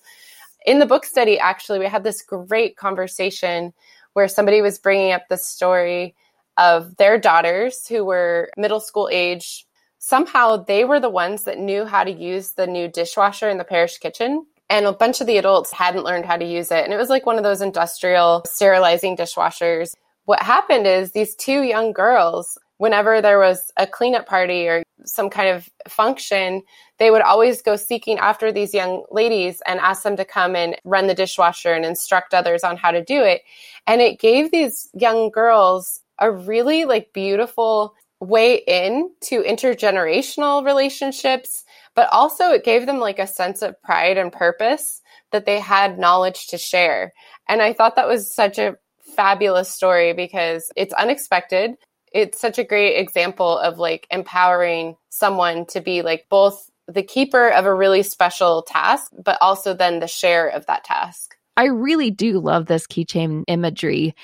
In 0.67 0.81
the 0.81 0.87
book 0.87 1.05
study, 1.05 1.39
actually, 1.39 1.79
we 1.79 1.87
had 1.87 2.05
this 2.05 2.23
great 2.23 2.77
conversation 2.77 3.73
where 4.15 4.29
somebody 4.29 4.61
was 4.61 4.79
bringing 4.79 5.13
up 5.13 5.23
the 5.29 5.37
story 5.37 6.17
of 6.59 6.97
their 6.97 7.19
daughters 7.19 7.87
who 7.87 8.05
were 8.05 8.51
middle 8.57 8.81
school 8.81 9.09
age. 9.11 9.65
Somehow 9.99 10.57
they 10.57 10.85
were 10.85 11.01
the 11.01 11.09
ones 11.09 11.45
that 11.45 11.59
knew 11.59 11.87
how 11.87 12.05
to 12.05 12.11
use 12.11 12.53
the 12.53 12.67
new 12.67 12.89
dishwasher 12.89 13.49
in 13.49 13.59
the 13.59 13.65
parish 13.65 13.99
kitchen. 13.99 14.45
And 14.69 14.85
a 14.85 14.93
bunch 14.93 15.21
of 15.21 15.27
the 15.27 15.39
adults 15.39 15.73
hadn't 15.73 16.05
learned 16.05 16.27
how 16.27 16.37
to 16.37 16.45
use 16.45 16.71
it. 16.71 16.85
And 16.85 16.93
it 16.93 16.99
was 16.99 17.09
like 17.09 17.25
one 17.25 17.39
of 17.39 17.45
those 17.45 17.63
industrial 17.63 18.43
sterilizing 18.47 19.17
dishwashers. 19.17 19.95
What 20.27 20.43
happened 20.43 20.87
is 20.87 21.13
these 21.13 21.35
two 21.35 21.63
young 21.63 21.93
girls, 21.93 22.59
whenever 22.77 23.23
there 23.23 23.39
was 23.39 23.73
a 23.79 23.87
cleanup 23.87 24.27
party 24.27 24.69
or 24.69 24.83
some 25.05 25.31
kind 25.31 25.49
of 25.49 25.71
function, 25.89 26.63
they 26.99 27.11
would 27.11 27.23
always 27.23 27.63
go 27.63 27.77
seeking 27.77 28.19
after 28.19 28.53
these 28.53 28.75
young 28.75 29.05
ladies 29.11 29.63
and 29.67 29.81
ask 29.81 30.03
them 30.03 30.17
to 30.17 30.25
come 30.25 30.55
and 30.55 30.77
run 30.85 31.07
the 31.07 31.15
dishwasher 31.15 31.73
and 31.73 31.85
instruct 31.85 32.35
others 32.35 32.63
on 32.63 32.77
how 32.77 32.91
to 32.91 33.03
do 33.03 33.23
it. 33.23 33.43
And 33.87 34.03
it 34.03 34.21
gave 34.21 34.51
these 34.51 34.91
young 34.93 35.31
girls 35.31 36.03
a 36.19 36.31
really 36.31 36.85
like 36.85 37.13
beautiful 37.13 37.95
way 38.21 38.57
in 38.67 39.11
to 39.21 39.43
intergenerational 39.43 40.65
relationships, 40.65 41.65
but 41.95 42.09
also 42.13 42.51
it 42.51 42.65
gave 42.65 42.87
them 42.87 42.99
like 42.99 43.19
a 43.19 43.27
sense 43.27 43.63
of 43.63 43.81
pride 43.83 44.19
and 44.19 44.33
purpose 44.33 45.01
that 45.31 45.47
they 45.47 45.61
had 45.61 45.99
knowledge 45.99 46.49
to 46.49 46.59
share. 46.59 47.13
And 47.49 47.63
I 47.63 47.73
thought 47.73 47.97
that 47.97 48.09
was 48.09 48.35
such 48.35 48.59
a 48.59 48.77
fabulous 49.15 49.73
story 49.73 50.13
because 50.13 50.71
it's 50.77 50.95
unexpected. 50.95 51.75
It's 52.13 52.41
such 52.41 52.59
a 52.59 52.65
great 52.65 52.97
example 52.97 53.59
of 53.59 53.79
like 53.79 54.07
empowering 54.11 54.97
someone 55.11 55.67
to 55.67 55.81
be 55.81 56.03
like 56.03 56.27
both 56.31 56.71
the 56.87 57.03
keeper 57.03 57.49
of 57.49 57.67
a 57.67 57.75
really 57.75 58.03
special 58.03 58.63
task, 58.63 59.13
but 59.23 59.39
also 59.41 59.75
then 59.75 60.01
the 60.01 60.07
share 60.09 60.49
of 60.49 60.67
that 60.67 60.85
task. 60.85 61.37
I 61.59 61.65
really 61.65 62.13
do 62.13 62.39
love 62.39 62.67
this 62.67 62.87
keychain 62.87 63.43
imagery. 63.49 64.15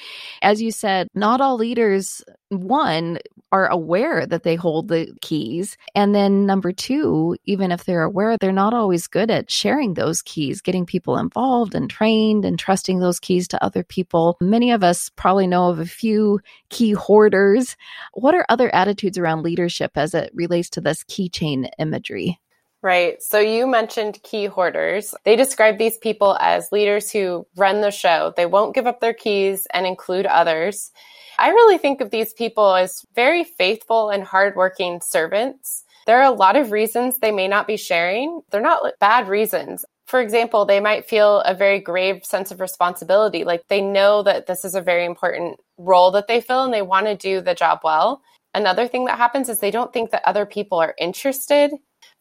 As 0.41 0.63
you 0.63 0.71
said, 0.71 1.09
not 1.17 1.41
all 1.41 1.57
leaders, 1.57 2.23
one, 2.51 3.19
are 3.51 3.67
aware 3.67 4.25
that 4.25 4.45
they 4.45 4.55
hold 4.55 4.87
the 4.87 5.13
keys. 5.21 5.77
And 5.97 6.15
then 6.15 6.47
number 6.47 6.71
two, 6.71 7.37
even 7.45 7.73
if 7.73 7.85
they're 7.85 8.05
aware, 8.05 8.37
they're 8.39 8.53
not 8.53 8.73
always 8.73 9.09
good 9.09 9.33
at 9.33 9.51
sharing 9.51 9.95
those 9.95 10.23
keys, 10.23 10.61
getting 10.61 10.87
people 10.87 11.19
involved 11.19 11.75
and 11.75 11.91
trained 11.91 12.45
and 12.45 12.57
trusting 12.57 13.01
those 13.01 13.19
keys 13.19 13.49
to 13.49 13.65
other 13.65 13.83
people. 13.83 14.37
Many 14.41 14.71
of 14.71 14.85
us 14.85 15.11
probably 15.17 15.49
know 15.49 15.71
of 15.71 15.81
a 15.81 15.87
few 15.87 16.39
key 16.71 16.93
hoarders. 16.93 17.77
What 18.13 18.37
are 18.37 18.47
other 18.49 18.73
attitudes 18.73 19.19
around 19.19 19.43
leadership 19.43 19.91
as 19.97 20.15
it 20.15 20.31
relates 20.35 20.71
to 20.71 20.81
this 20.81 21.03
keychain 21.03 21.69
imagery? 21.81 22.39
Right. 22.85 23.23
So 23.23 23.39
you 23.39 23.67
mentioned 23.67 24.23
key 24.25 24.45
hoarders. 24.45 25.15
They 25.25 25.37
describe 25.37 25.79
these 25.79 25.97
people 25.97 26.37
as 26.39 26.71
leaders 26.71 27.11
who 27.11 27.47
run 27.57 27.81
the 27.81 27.91
show. 27.91 28.35
They 28.37 28.45
won't 28.45 28.75
give 28.75 28.87
up 28.87 29.01
their 29.01 29.15
keys 29.15 29.67
and 29.73 29.87
include 29.87 30.27
others. 30.27 30.91
I 31.39 31.49
really 31.49 31.79
think 31.79 32.03
of 32.03 32.11
these 32.11 32.35
people 32.35 32.75
as 32.75 33.03
very 33.15 33.43
faithful 33.43 34.11
and 34.11 34.23
hardworking 34.23 35.01
servants. 35.01 35.83
There 36.07 36.21
are 36.21 36.31
a 36.31 36.37
lot 36.37 36.57
of 36.57 36.73
reasons 36.73 37.17
they 37.17 37.33
may 37.33 37.49
not 37.49 37.67
be 37.67 37.79
sharing. 37.79 38.43
They're 38.51 38.61
not 38.61 38.83
bad 39.01 39.29
reasons. 39.29 39.87
For 40.07 40.21
example, 40.21 40.67
they 40.67 40.79
might 40.79 41.09
feel 41.09 41.41
a 41.41 41.55
very 41.55 41.81
grave 41.81 42.23
sense 42.23 42.51
of 42.51 42.61
responsibility. 42.61 43.45
Like 43.45 43.63
they 43.69 43.81
know 43.81 44.23
that 44.25 44.47
this 44.47 44.63
is 44.63 44.75
a 44.75 44.83
very 44.83 45.07
important 45.07 45.59
role 45.79 46.11
that 46.11 46.29
they 46.29 46.43
fill 46.43 46.65
and 46.65 46.75
they 46.75 46.83
want 46.83 47.07
to 47.07 47.17
do 47.17 47.41
the 47.41 47.55
job 47.55 47.81
well. 47.83 48.21
Another 48.53 48.87
thing 48.87 49.07
that 49.07 49.17
happens 49.17 49.49
is 49.49 49.59
they 49.59 49.71
don't 49.71 49.95
think 49.95 50.11
that 50.11 50.23
other 50.27 50.45
people 50.45 50.79
are 50.79 50.95
interested 50.99 51.73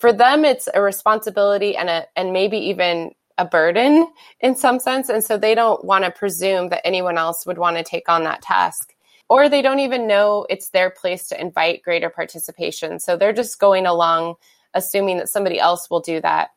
for 0.03 0.11
them 0.11 0.43
it's 0.43 0.67
a 0.73 0.81
responsibility 0.81 1.77
and 1.77 1.89
a 1.89 2.05
and 2.17 2.33
maybe 2.33 2.57
even 2.57 3.11
a 3.37 3.45
burden 3.45 4.05
in 4.41 4.53
some 4.53 4.77
sense 4.77 5.07
and 5.07 5.23
so 5.23 5.37
they 5.37 5.55
don't 5.55 5.85
want 5.85 6.03
to 6.03 6.11
presume 6.11 6.67
that 6.67 6.85
anyone 6.85 7.17
else 7.17 7.45
would 7.45 7.57
want 7.57 7.77
to 7.77 7.83
take 7.83 8.09
on 8.09 8.25
that 8.25 8.41
task 8.41 8.93
or 9.29 9.47
they 9.47 9.61
don't 9.61 9.79
even 9.79 10.05
know 10.05 10.45
it's 10.49 10.71
their 10.71 10.89
place 10.89 11.27
to 11.29 11.39
invite 11.39 11.83
greater 11.83 12.09
participation. 12.09 12.99
So 12.99 13.15
they're 13.15 13.31
just 13.31 13.59
going 13.59 13.85
along 13.85 14.35
assuming 14.73 15.19
that 15.19 15.29
somebody 15.29 15.57
else 15.57 15.89
will 15.89 16.01
do 16.01 16.19
that. 16.19 16.49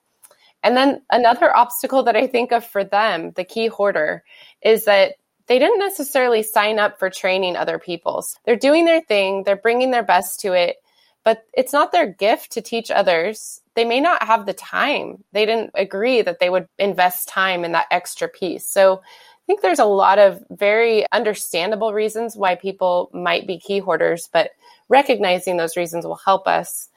And 0.65 0.77
then 0.77 1.03
another 1.13 1.55
obstacle 1.55 2.03
that 2.03 2.17
I 2.17 2.27
think 2.27 2.51
of 2.51 2.65
for 2.65 2.83
them, 2.83 3.31
the 3.37 3.45
key 3.45 3.69
hoarder, 3.69 4.25
is 4.61 4.87
that 4.87 5.15
they 5.47 5.61
didn't 5.61 5.79
necessarily 5.79 6.43
sign 6.43 6.81
up 6.81 6.99
for 6.99 7.11
training 7.11 7.55
other 7.55 7.79
people's. 7.79 8.37
They're 8.45 8.57
doing 8.57 8.87
their 8.87 9.03
thing, 9.03 9.45
they're 9.45 9.55
bringing 9.55 9.93
their 9.93 10.03
best 10.03 10.41
to 10.41 10.53
it, 10.53 10.79
but 11.27 11.45
it's 11.53 11.73
not 11.73 11.91
their 11.91 12.07
gift 12.07 12.53
to 12.53 12.63
teach 12.63 12.89
others. 12.89 13.61
They 13.75 13.85
may 13.85 14.01
not 14.01 14.23
have 14.23 14.47
the 14.47 14.53
time. 14.53 15.25
They 15.33 15.45
didn't 15.45 15.73
agree 15.75 16.23
that 16.23 16.39
they 16.39 16.51
would 16.51 16.69
invest 16.79 17.29
time 17.29 17.65
in 17.65 17.73
that 17.73 17.89
extra 17.91 18.29
piece. 18.29 18.65
So 18.65 18.99
I 19.03 19.45
think 19.49 19.61
there's 19.61 19.81
a 19.81 19.87
lot 19.87 20.21
of 20.21 20.41
very 20.51 21.05
understandable 21.11 21.93
reasons 21.93 22.37
why 22.37 22.55
people 22.55 23.11
might 23.13 23.45
be 23.45 23.59
key 23.59 23.81
hoarders, 23.81 24.29
but 24.33 24.53
recognizing 24.89 25.57
those 25.57 25.77
reasons 25.77 26.07
will 26.07 26.21
help 26.25 26.47
us. 26.47 26.91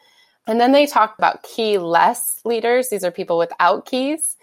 And 0.46 0.62
then 0.62 0.74
they 0.74 0.86
talk 0.86 1.16
about 1.18 1.42
keyless 1.42 2.40
leaders. 2.46 2.90
These 2.90 3.04
are 3.04 3.10
people 3.10 3.40
without 3.40 3.88
keys. 3.88 4.38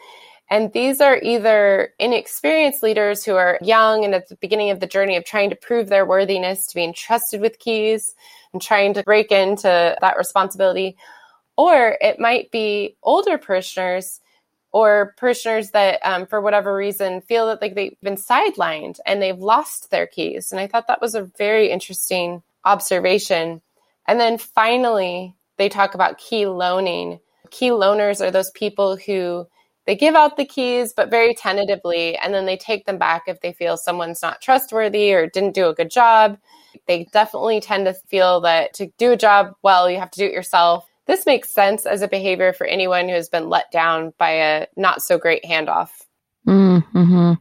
And 0.49 0.73
these 0.73 1.01
are 1.01 1.19
either 1.23 1.93
inexperienced 1.99 2.83
leaders 2.83 3.25
who 3.25 3.35
are 3.35 3.59
young 3.63 4.05
and 4.05 4.15
at 4.15 4.29
the 4.29 4.37
beginning 4.37 4.71
of 4.71 4.79
the 4.79 4.87
journey 4.87 5.17
of 5.17 5.25
trying 5.25 5.51
to 5.51 5.57
prove 5.57 5.89
their 5.89 6.07
worthiness 6.07 6.67
to 6.69 6.75
be 6.77 6.85
entrusted 6.85 7.41
with 7.41 7.59
keys 7.59 8.15
and 8.53 8.63
trying 8.63 8.95
to 8.95 9.03
break 9.03 9.33
into 9.33 9.97
that 10.01 10.17
responsibility. 10.17 10.97
Or 11.57 11.97
it 12.01 12.21
might 12.21 12.51
be 12.53 12.97
older 13.03 13.39
parishioners 13.39 14.21
or 14.71 15.15
parishioners 15.17 15.71
that, 15.71 16.01
um, 16.05 16.27
for 16.27 16.41
whatever 16.41 16.77
reason, 16.77 17.23
feel 17.23 17.47
that 17.47 17.63
like 17.63 17.75
they've 17.75 17.97
been 18.03 18.17
sidelined 18.17 19.01
and 19.05 19.21
they've 19.21 19.39
lost 19.39 19.91
their 19.91 20.07
keys. 20.07 20.53
And 20.53 20.61
I 20.61 20.67
thought 20.69 20.87
that 20.87 21.01
was 21.01 21.15
a 21.15 21.23
very 21.23 21.71
interesting 21.71 22.43
observation. 22.65 23.63
And 24.07 24.21
then 24.21 24.39
finally, 24.39 25.35
they 25.57 25.69
talk 25.69 25.95
about 25.95 26.19
key 26.19 26.47
loaning. 26.47 27.19
Key 27.51 27.71
loaners 27.71 28.21
are 28.21 28.31
those 28.31 28.51
people 28.51 28.97
who 28.97 29.49
they 29.87 29.97
give 29.97 30.15
out 30.15 30.37
the 30.37 30.45
keys, 30.45 30.93
but 30.93 31.11
very 31.11 31.35
tentatively, 31.35 32.17
and 32.17 32.35
then 32.35 32.47
they 32.47 32.57
take 32.57 32.87
them 32.87 32.99
back 32.99 33.23
if 33.27 33.41
they 33.41 33.53
feel 33.53 33.77
someone's 33.77 34.23
not 34.23 34.43
trustworthy 34.43 35.15
or 35.15 35.29
didn't 35.29 35.55
do 35.55 35.69
a 35.69 35.75
good 35.75 35.91
job. 35.91 36.39
They 36.87 37.09
definitely 37.13 37.61
tend 37.61 37.87
to 37.87 37.95
feel 37.95 38.41
that 38.43 38.75
to 38.75 38.89
do 38.99 39.13
a 39.13 39.17
job 39.17 39.55
well, 39.63 39.91
you 39.91 39.99
have 39.99 40.11
to 40.11 40.19
do 40.19 40.27
it 40.27 40.33
yourself. 40.33 40.87
This 41.07 41.25
makes 41.25 41.51
sense 41.51 41.87
as 41.87 42.03
a 42.03 42.09
behavior 42.09 42.53
for 42.53 42.67
anyone 42.67 43.09
who 43.09 43.15
has 43.15 43.29
been 43.29 43.49
let 43.49 43.71
down 43.71 44.13
by 44.19 44.31
a 44.31 44.67
not 44.77 45.03
so 45.03 45.19
great 45.19 45.45
handoff. 45.45 45.91
Mm-hmm 46.47 47.35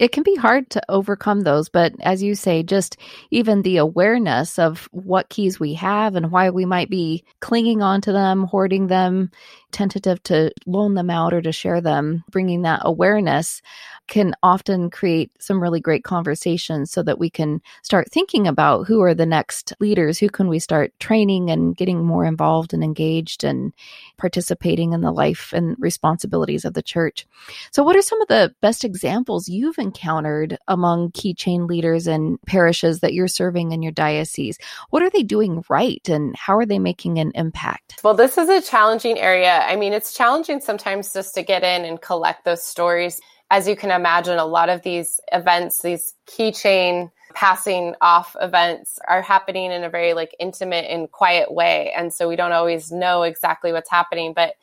it 0.00 0.12
can 0.12 0.22
be 0.22 0.34
hard 0.34 0.70
to 0.70 0.82
overcome 0.88 1.42
those. 1.42 1.68
But 1.68 1.92
as 2.00 2.22
you 2.22 2.34
say, 2.34 2.62
just 2.62 2.96
even 3.30 3.60
the 3.60 3.76
awareness 3.76 4.58
of 4.58 4.88
what 4.92 5.28
keys 5.28 5.60
we 5.60 5.74
have 5.74 6.16
and 6.16 6.32
why 6.32 6.48
we 6.48 6.64
might 6.64 6.88
be 6.88 7.22
clinging 7.40 7.82
onto 7.82 8.10
them, 8.10 8.44
hoarding 8.44 8.86
them, 8.86 9.30
tentative 9.72 10.22
to 10.24 10.52
loan 10.66 10.94
them 10.94 11.10
out 11.10 11.32
or 11.32 11.42
to 11.42 11.52
share 11.52 11.80
them, 11.80 12.24
bringing 12.30 12.62
that 12.62 12.82
awareness 12.84 13.62
can 14.10 14.34
often 14.42 14.90
create 14.90 15.30
some 15.38 15.62
really 15.62 15.80
great 15.80 16.02
conversations 16.02 16.90
so 16.90 17.02
that 17.02 17.18
we 17.18 17.30
can 17.30 17.60
start 17.82 18.10
thinking 18.10 18.46
about 18.46 18.86
who 18.86 19.00
are 19.00 19.14
the 19.14 19.24
next 19.24 19.72
leaders, 19.78 20.18
who 20.18 20.28
can 20.28 20.48
we 20.48 20.58
start 20.58 20.92
training 20.98 21.48
and 21.50 21.76
getting 21.76 22.04
more 22.04 22.24
involved 22.24 22.74
and 22.74 22.82
engaged 22.82 23.44
and 23.44 23.72
participating 24.18 24.92
in 24.92 25.00
the 25.00 25.12
life 25.12 25.52
and 25.52 25.76
responsibilities 25.78 26.64
of 26.64 26.74
the 26.74 26.82
church. 26.82 27.26
So, 27.70 27.82
what 27.84 27.96
are 27.96 28.02
some 28.02 28.20
of 28.20 28.28
the 28.28 28.52
best 28.60 28.84
examples 28.84 29.48
you've 29.48 29.78
encountered 29.78 30.58
among 30.66 31.12
key 31.12 31.32
chain 31.32 31.68
leaders 31.68 32.08
and 32.08 32.40
parishes 32.42 33.00
that 33.00 33.14
you're 33.14 33.28
serving 33.28 33.70
in 33.70 33.80
your 33.80 33.92
diocese? 33.92 34.58
What 34.90 35.02
are 35.04 35.10
they 35.10 35.22
doing 35.22 35.64
right 35.68 36.06
and 36.08 36.34
how 36.36 36.56
are 36.56 36.66
they 36.66 36.80
making 36.80 37.18
an 37.18 37.30
impact? 37.36 38.00
Well, 38.02 38.14
this 38.14 38.36
is 38.36 38.48
a 38.48 38.60
challenging 38.60 39.18
area. 39.18 39.59
I 39.66 39.76
mean, 39.76 39.92
it's 39.92 40.14
challenging 40.14 40.60
sometimes 40.60 41.12
just 41.12 41.34
to 41.34 41.42
get 41.42 41.62
in 41.62 41.84
and 41.84 42.00
collect 42.00 42.44
those 42.44 42.62
stories 42.62 43.20
as 43.50 43.66
you 43.66 43.74
can 43.74 43.90
imagine, 43.90 44.38
a 44.38 44.44
lot 44.44 44.68
of 44.68 44.82
these 44.82 45.20
events, 45.32 45.82
these 45.82 46.14
keychain 46.26 47.10
passing 47.34 47.94
off 48.00 48.36
events 48.40 48.98
are 49.08 49.22
happening 49.22 49.72
in 49.72 49.84
a 49.84 49.90
very 49.90 50.14
like 50.14 50.34
intimate 50.38 50.86
and 50.88 51.10
quiet 51.10 51.52
way. 51.52 51.92
And 51.96 52.12
so 52.14 52.28
we 52.28 52.36
don't 52.36 52.52
always 52.52 52.92
know 52.92 53.22
exactly 53.22 53.72
what's 53.72 53.90
happening. 53.90 54.34
But 54.34 54.54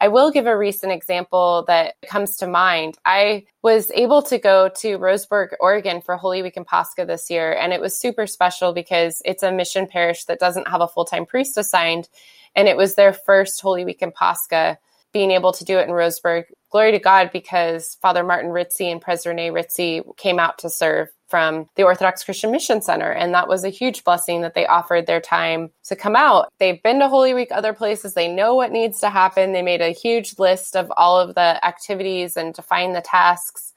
I 0.00 0.08
will 0.08 0.30
give 0.30 0.46
a 0.46 0.56
recent 0.56 0.92
example 0.92 1.64
that 1.68 1.94
comes 2.06 2.36
to 2.38 2.46
mind. 2.46 2.98
I 3.04 3.46
was 3.62 3.90
able 3.92 4.22
to 4.22 4.38
go 4.38 4.68
to 4.80 4.98
Roseburg, 4.98 5.50
Oregon 5.60 6.00
for 6.00 6.16
Holy 6.16 6.42
Week 6.42 6.56
and 6.56 6.66
Pascha 6.66 7.04
this 7.06 7.30
year. 7.30 7.52
And 7.52 7.72
it 7.72 7.80
was 7.80 7.98
super 7.98 8.26
special 8.26 8.72
because 8.72 9.22
it's 9.24 9.42
a 9.42 9.52
mission 9.52 9.86
parish 9.86 10.24
that 10.24 10.40
doesn't 10.40 10.68
have 10.68 10.80
a 10.80 10.88
full 10.88 11.04
time 11.04 11.26
priest 11.26 11.56
assigned. 11.56 12.08
And 12.54 12.68
it 12.68 12.76
was 12.76 12.94
their 12.94 13.12
first 13.12 13.60
Holy 13.60 13.84
Week 13.84 14.02
and 14.02 14.14
Pascha 14.14 14.78
being 15.12 15.30
able 15.30 15.52
to 15.52 15.64
do 15.64 15.78
it 15.78 15.88
in 15.88 15.94
Roseburg. 15.94 16.44
Glory 16.70 16.92
to 16.92 16.98
God 16.98 17.30
because 17.32 17.96
Father 18.02 18.24
Martin 18.24 18.50
Ritsi 18.50 18.90
and 18.90 19.00
Pres 19.00 19.26
Rene 19.26 19.50
Ritsi 19.50 20.16
came 20.16 20.38
out 20.38 20.58
to 20.58 20.68
serve 20.68 21.08
from 21.34 21.68
the 21.74 21.82
Orthodox 21.82 22.22
Christian 22.22 22.52
Mission 22.52 22.80
Center. 22.80 23.10
And 23.10 23.34
that 23.34 23.48
was 23.48 23.64
a 23.64 23.68
huge 23.68 24.04
blessing 24.04 24.42
that 24.42 24.54
they 24.54 24.68
offered 24.68 25.08
their 25.08 25.20
time 25.20 25.68
to 25.82 25.96
come 25.96 26.14
out. 26.14 26.52
They've 26.60 26.80
been 26.80 27.00
to 27.00 27.08
Holy 27.08 27.34
Week 27.34 27.48
other 27.50 27.72
places. 27.72 28.14
They 28.14 28.32
know 28.32 28.54
what 28.54 28.70
needs 28.70 29.00
to 29.00 29.10
happen. 29.10 29.52
They 29.52 29.60
made 29.60 29.80
a 29.80 29.88
huge 29.88 30.38
list 30.38 30.76
of 30.76 30.92
all 30.96 31.18
of 31.18 31.34
the 31.34 31.58
activities 31.66 32.36
and 32.36 32.54
defined 32.54 32.94
the 32.94 33.00
tasks. 33.00 33.72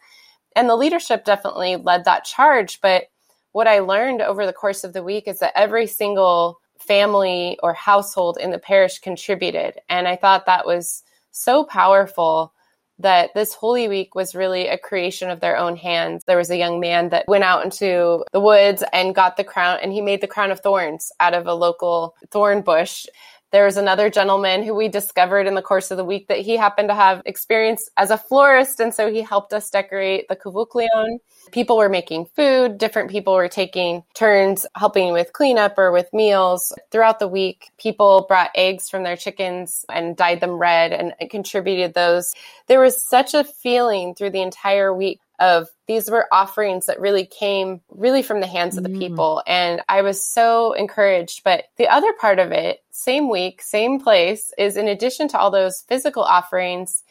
And 0.56 0.70
the 0.70 0.76
leadership 0.76 1.26
definitely 1.26 1.78
led 1.78 2.06
that 2.06 2.26
charge. 2.26 2.80
But 2.80 3.06
what 3.54 3.66
I 3.68 3.80
learned 3.80 4.22
over 4.22 4.46
the 4.46 4.54
course 4.54 4.84
of 4.84 4.94
the 4.94 5.02
week 5.02 5.28
is 5.28 5.40
that 5.40 5.54
every 5.56 5.88
single 5.88 6.60
family 6.78 7.58
or 7.64 7.74
household 7.74 8.38
in 8.40 8.52
the 8.52 8.60
parish 8.60 9.00
contributed. 9.00 9.80
And 9.90 10.08
I 10.08 10.16
thought 10.16 10.46
that 10.46 10.68
was 10.68 11.02
so 11.32 11.64
powerful 11.64 12.54
that 13.00 13.34
this 13.36 13.54
Holy 13.54 13.88
Week 13.88 14.16
was 14.16 14.36
really 14.36 14.68
a 14.68 14.78
creation 14.78 15.30
of 15.30 15.40
their 15.40 15.58
own 15.58 15.76
hands. 15.76 16.24
There 16.26 16.38
was 16.38 16.50
a 16.50 16.58
young 16.58 16.80
man 16.80 17.10
that 17.10 17.28
went 17.28 17.44
out 17.44 17.64
into 17.64 18.24
the 18.32 18.40
woods 18.40 18.84
and 18.92 19.14
got 19.16 19.38
the 19.38 19.44
crown, 19.44 19.80
and 19.82 19.94
he 19.94 20.02
made 20.02 20.22
the 20.22 20.28
crown 20.28 20.52
of 20.52 20.62
thorns 20.62 21.12
out 21.20 21.34
of 21.34 21.46
a 21.46 21.54
local 21.54 22.16
thorn 22.32 22.62
bush. 22.62 23.06
There 23.52 23.66
was 23.66 23.78
another 23.78 24.10
gentleman 24.10 24.64
who 24.64 24.76
we 24.76 24.90
discovered 24.90 25.48
in 25.48 25.56
the 25.56 25.62
course 25.62 25.92
of 25.92 25.98
the 25.98 26.06
week 26.06 26.28
that 26.28 26.40
he 26.40 26.58
happened 26.58 26.90
to 26.90 26.96
have 26.96 27.22
experience 27.26 27.90
as 27.98 28.12
a 28.12 28.18
florist, 28.18 28.80
and 28.80 28.94
so 28.94 29.12
he 29.12 29.22
helped 29.22 29.54
us 29.54 29.70
decorate 29.70 30.28
the 30.28 30.36
Kouvouklion 30.36 31.20
people 31.52 31.78
were 31.78 31.90
making 31.90 32.26
food, 32.26 32.78
different 32.78 33.10
people 33.10 33.34
were 33.34 33.48
taking 33.48 34.04
turns 34.14 34.66
helping 34.76 35.14
with 35.14 35.34
cleanup 35.34 35.78
or 35.78 35.92
with 35.92 36.12
meals. 36.14 36.74
Throughout 36.92 37.20
the 37.20 37.28
week, 37.28 37.72
people 37.78 38.26
brought 38.28 38.52
eggs 38.56 38.90
from 38.90 39.04
their 39.04 39.16
chickens 39.16 39.86
and 39.90 40.16
dyed 40.16 40.42
them 40.42 40.58
red 40.58 40.94
and 40.94 41.14
contributed 41.30 41.94
those. 41.94 42.34
There 42.68 42.80
was 42.80 43.02
such 43.02 43.34
a 43.34 43.44
feeling 43.44 44.16
through 44.16 44.32
the 44.32 44.42
entire 44.42 44.94
week 44.94 45.20
of 45.40 45.68
these 45.88 46.10
were 46.10 46.28
offerings 46.32 46.88
that 46.88 47.00
really 47.00 47.26
came 47.26 47.82
really 47.90 48.24
from 48.24 48.40
the 48.40 48.48
hands 48.48 48.78
of 48.78 48.84
the 48.84 48.90
mm. 48.90 49.00
people 49.00 49.44
and 49.46 49.82
i 49.88 50.02
was 50.02 50.24
so 50.24 50.74
encouraged 50.74 51.44
but 51.44 51.66
the 51.78 51.88
other 51.88 52.12
part 52.14 52.40
of 52.40 52.52
it 52.52 52.84
same 52.92 53.30
week 53.30 53.62
same 53.62 54.00
place 54.00 54.52
is 54.58 54.78
in 54.78 54.88
addition 54.88 55.28
to 55.28 55.38
all 55.38 55.52
those 55.52 55.82
physical 55.82 56.24
offerings 56.24 57.04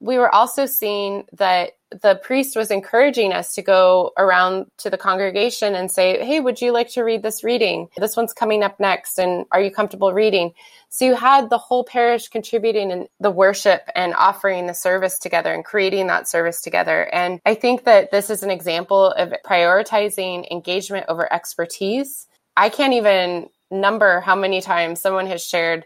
we 0.00 0.18
were 0.18 0.34
also 0.34 0.66
seeing 0.66 1.24
that 1.32 1.72
the 2.02 2.14
priest 2.16 2.56
was 2.56 2.70
encouraging 2.70 3.32
us 3.32 3.54
to 3.54 3.62
go 3.62 4.12
around 4.16 4.66
to 4.78 4.90
the 4.90 4.98
congregation 4.98 5.74
and 5.74 5.90
say, 5.90 6.24
Hey, 6.24 6.40
would 6.40 6.60
you 6.60 6.72
like 6.72 6.88
to 6.90 7.02
read 7.02 7.22
this 7.22 7.42
reading? 7.42 7.88
This 7.96 8.16
one's 8.16 8.32
coming 8.32 8.62
up 8.62 8.78
next. 8.78 9.18
And 9.18 9.46
are 9.52 9.60
you 9.60 9.70
comfortable 9.70 10.12
reading? 10.12 10.52
So 10.88 11.04
you 11.04 11.14
had 11.14 11.50
the 11.50 11.58
whole 11.58 11.84
parish 11.84 12.28
contributing 12.28 12.90
in 12.90 13.08
the 13.20 13.30
worship 13.30 13.82
and 13.94 14.14
offering 14.14 14.66
the 14.66 14.74
service 14.74 15.18
together 15.18 15.52
and 15.52 15.64
creating 15.64 16.08
that 16.08 16.28
service 16.28 16.60
together. 16.62 17.02
And 17.12 17.40
I 17.46 17.54
think 17.54 17.84
that 17.84 18.10
this 18.10 18.30
is 18.30 18.42
an 18.42 18.50
example 18.50 19.12
of 19.12 19.32
prioritizing 19.44 20.50
engagement 20.50 21.06
over 21.08 21.32
expertise. 21.32 22.26
I 22.56 22.68
can't 22.68 22.94
even 22.94 23.48
number 23.70 24.20
how 24.20 24.34
many 24.34 24.60
times 24.60 25.00
someone 25.00 25.26
has 25.26 25.44
shared 25.44 25.84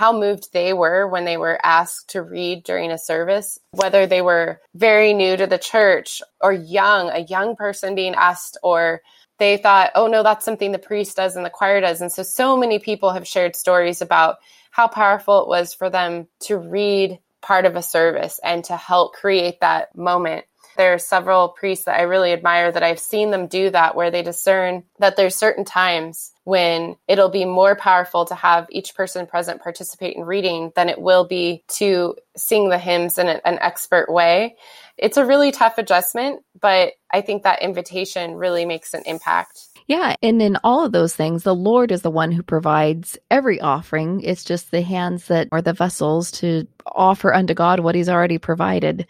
how 0.00 0.18
moved 0.18 0.54
they 0.54 0.72
were 0.72 1.06
when 1.06 1.26
they 1.26 1.36
were 1.36 1.60
asked 1.62 2.08
to 2.08 2.22
read 2.22 2.64
during 2.64 2.90
a 2.90 2.96
service, 2.96 3.58
whether 3.72 4.06
they 4.06 4.22
were 4.22 4.58
very 4.74 5.12
new 5.12 5.36
to 5.36 5.46
the 5.46 5.58
church 5.58 6.22
or 6.40 6.54
young, 6.54 7.10
a 7.10 7.18
young 7.18 7.54
person 7.54 7.94
being 7.94 8.14
asked, 8.14 8.56
or 8.62 9.02
they 9.38 9.58
thought, 9.58 9.90
oh 9.94 10.06
no, 10.06 10.22
that's 10.22 10.46
something 10.46 10.72
the 10.72 10.78
priest 10.78 11.18
does 11.18 11.36
and 11.36 11.44
the 11.44 11.50
choir 11.50 11.82
does. 11.82 12.00
And 12.00 12.10
so, 12.10 12.22
so 12.22 12.56
many 12.56 12.78
people 12.78 13.12
have 13.12 13.28
shared 13.28 13.54
stories 13.54 14.00
about 14.00 14.36
how 14.70 14.88
powerful 14.88 15.42
it 15.42 15.48
was 15.48 15.74
for 15.74 15.90
them 15.90 16.28
to 16.44 16.56
read 16.56 17.18
part 17.42 17.66
of 17.66 17.76
a 17.76 17.82
service 17.82 18.40
and 18.42 18.64
to 18.64 18.78
help 18.78 19.12
create 19.12 19.60
that 19.60 19.94
moment 19.94 20.46
there 20.80 20.94
are 20.94 20.98
several 20.98 21.50
priests 21.50 21.84
that 21.84 22.00
I 22.00 22.04
really 22.04 22.32
admire 22.32 22.72
that 22.72 22.82
I've 22.82 22.98
seen 22.98 23.30
them 23.30 23.48
do 23.48 23.68
that 23.68 23.94
where 23.94 24.10
they 24.10 24.22
discern 24.22 24.84
that 24.98 25.14
there's 25.14 25.36
certain 25.36 25.66
times 25.66 26.32
when 26.44 26.96
it'll 27.06 27.28
be 27.28 27.44
more 27.44 27.76
powerful 27.76 28.24
to 28.24 28.34
have 28.34 28.66
each 28.70 28.94
person 28.94 29.26
present 29.26 29.60
participate 29.60 30.16
in 30.16 30.24
reading 30.24 30.72
than 30.74 30.88
it 30.88 30.98
will 30.98 31.26
be 31.26 31.64
to 31.68 32.16
sing 32.34 32.70
the 32.70 32.78
hymns 32.78 33.18
in 33.18 33.28
an 33.28 33.58
expert 33.60 34.10
way. 34.10 34.56
It's 34.96 35.18
a 35.18 35.26
really 35.26 35.52
tough 35.52 35.76
adjustment, 35.76 36.44
but 36.58 36.94
I 37.12 37.20
think 37.20 37.42
that 37.42 37.60
invitation 37.60 38.36
really 38.36 38.64
makes 38.64 38.94
an 38.94 39.02
impact. 39.04 39.69
Yeah. 39.90 40.14
And 40.22 40.40
in 40.40 40.56
all 40.62 40.84
of 40.84 40.92
those 40.92 41.16
things, 41.16 41.42
the 41.42 41.54
Lord 41.54 41.90
is 41.90 42.02
the 42.02 42.12
one 42.12 42.30
who 42.30 42.44
provides 42.44 43.18
every 43.28 43.60
offering. 43.60 44.20
It's 44.20 44.44
just 44.44 44.70
the 44.70 44.82
hands 44.82 45.26
that 45.26 45.48
are 45.50 45.60
the 45.60 45.72
vessels 45.72 46.30
to 46.32 46.64
offer 46.86 47.34
unto 47.34 47.54
God 47.54 47.80
what 47.80 47.96
He's 47.96 48.08
already 48.08 48.38
provided. 48.38 49.04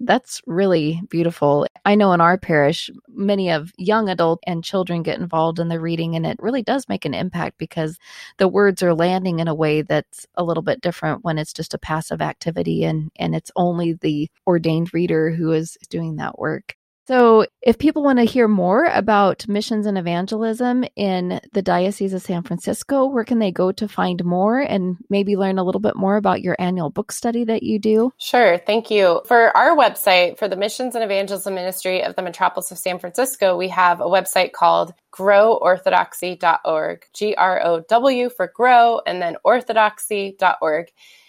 That's 0.00 0.42
really 0.46 1.00
beautiful. 1.08 1.66
I 1.86 1.94
know 1.94 2.12
in 2.12 2.20
our 2.20 2.36
parish, 2.36 2.90
many 3.08 3.50
of 3.50 3.72
young 3.78 4.10
adult 4.10 4.40
and 4.46 4.62
children 4.62 5.02
get 5.02 5.18
involved 5.18 5.60
in 5.60 5.68
the 5.68 5.80
reading, 5.80 6.14
and 6.14 6.26
it 6.26 6.36
really 6.42 6.62
does 6.62 6.90
make 6.90 7.06
an 7.06 7.14
impact 7.14 7.56
because 7.56 7.98
the 8.36 8.48
words 8.48 8.82
are 8.82 8.94
landing 8.94 9.40
in 9.40 9.48
a 9.48 9.54
way 9.54 9.80
that's 9.80 10.26
a 10.34 10.44
little 10.44 10.62
bit 10.62 10.82
different 10.82 11.24
when 11.24 11.38
it's 11.38 11.54
just 11.54 11.72
a 11.72 11.78
passive 11.78 12.20
activity 12.20 12.84
and, 12.84 13.10
and 13.16 13.34
it's 13.34 13.52
only 13.56 13.94
the 13.94 14.30
ordained 14.46 14.92
reader 14.92 15.30
who 15.30 15.52
is 15.52 15.78
doing 15.90 16.16
that 16.16 16.38
work. 16.38 16.77
So, 17.08 17.46
if 17.62 17.78
people 17.78 18.02
want 18.02 18.18
to 18.18 18.26
hear 18.26 18.48
more 18.48 18.84
about 18.84 19.48
missions 19.48 19.86
and 19.86 19.96
evangelism 19.96 20.84
in 20.94 21.40
the 21.54 21.62
Diocese 21.62 22.12
of 22.12 22.20
San 22.20 22.42
Francisco, 22.42 23.06
where 23.06 23.24
can 23.24 23.38
they 23.38 23.50
go 23.50 23.72
to 23.72 23.88
find 23.88 24.22
more 24.26 24.60
and 24.60 24.98
maybe 25.08 25.34
learn 25.34 25.56
a 25.56 25.64
little 25.64 25.80
bit 25.80 25.96
more 25.96 26.16
about 26.18 26.42
your 26.42 26.54
annual 26.58 26.90
book 26.90 27.10
study 27.10 27.44
that 27.44 27.62
you 27.62 27.78
do? 27.78 28.12
Sure, 28.18 28.58
thank 28.58 28.90
you. 28.90 29.22
For 29.24 29.56
our 29.56 29.74
website, 29.74 30.36
for 30.36 30.48
the 30.48 30.56
Missions 30.56 30.94
and 30.94 31.02
Evangelism 31.02 31.54
Ministry 31.54 32.02
of 32.02 32.14
the 32.14 32.20
Metropolis 32.20 32.70
of 32.70 32.76
San 32.76 32.98
Francisco, 32.98 33.56
we 33.56 33.68
have 33.68 34.02
a 34.02 34.04
website 34.04 34.52
called 34.52 34.92
groworthodoxy.org, 35.18 37.04
G 37.12 37.34
R 37.34 37.60
O 37.64 37.80
W 37.80 38.30
for 38.30 38.52
grow, 38.54 39.00
and 39.04 39.20
then 39.20 39.36
orthodoxy.org. 39.44 40.86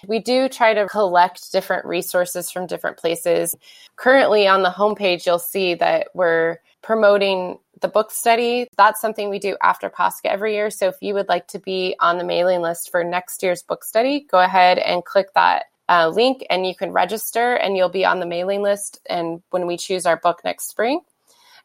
We 0.07 0.19
do 0.19 0.47
try 0.47 0.75
to 0.75 0.87
collect 0.87 1.51
different 1.51 1.85
resources 1.85 2.51
from 2.51 2.67
different 2.67 2.97
places. 2.97 3.55
Currently 3.95 4.47
on 4.47 4.61
the 4.61 4.69
homepage, 4.69 5.25
you'll 5.25 5.39
see 5.39 5.73
that 5.75 6.09
we're 6.13 6.57
promoting 6.83 7.57
the 7.81 7.87
book 7.87 8.11
study. 8.11 8.67
That's 8.77 9.01
something 9.01 9.29
we 9.29 9.39
do 9.39 9.57
after 9.63 9.89
Pascha 9.89 10.31
every 10.31 10.53
year. 10.53 10.69
So 10.69 10.87
if 10.87 10.95
you 11.01 11.15
would 11.15 11.27
like 11.27 11.47
to 11.47 11.59
be 11.59 11.95
on 11.99 12.19
the 12.19 12.23
mailing 12.23 12.61
list 12.61 12.91
for 12.91 13.03
next 13.03 13.41
year's 13.41 13.63
book 13.63 13.83
study, 13.83 14.27
go 14.29 14.39
ahead 14.39 14.77
and 14.77 15.03
click 15.03 15.33
that 15.33 15.65
uh, 15.89 16.07
link 16.09 16.45
and 16.49 16.67
you 16.67 16.75
can 16.75 16.91
register 16.91 17.55
and 17.55 17.75
you'll 17.75 17.89
be 17.89 18.05
on 18.05 18.19
the 18.19 18.25
mailing 18.25 18.61
list 18.61 18.99
and 19.09 19.41
when 19.49 19.65
we 19.65 19.75
choose 19.75 20.05
our 20.05 20.17
book 20.17 20.41
next 20.45 20.69
spring. 20.69 21.01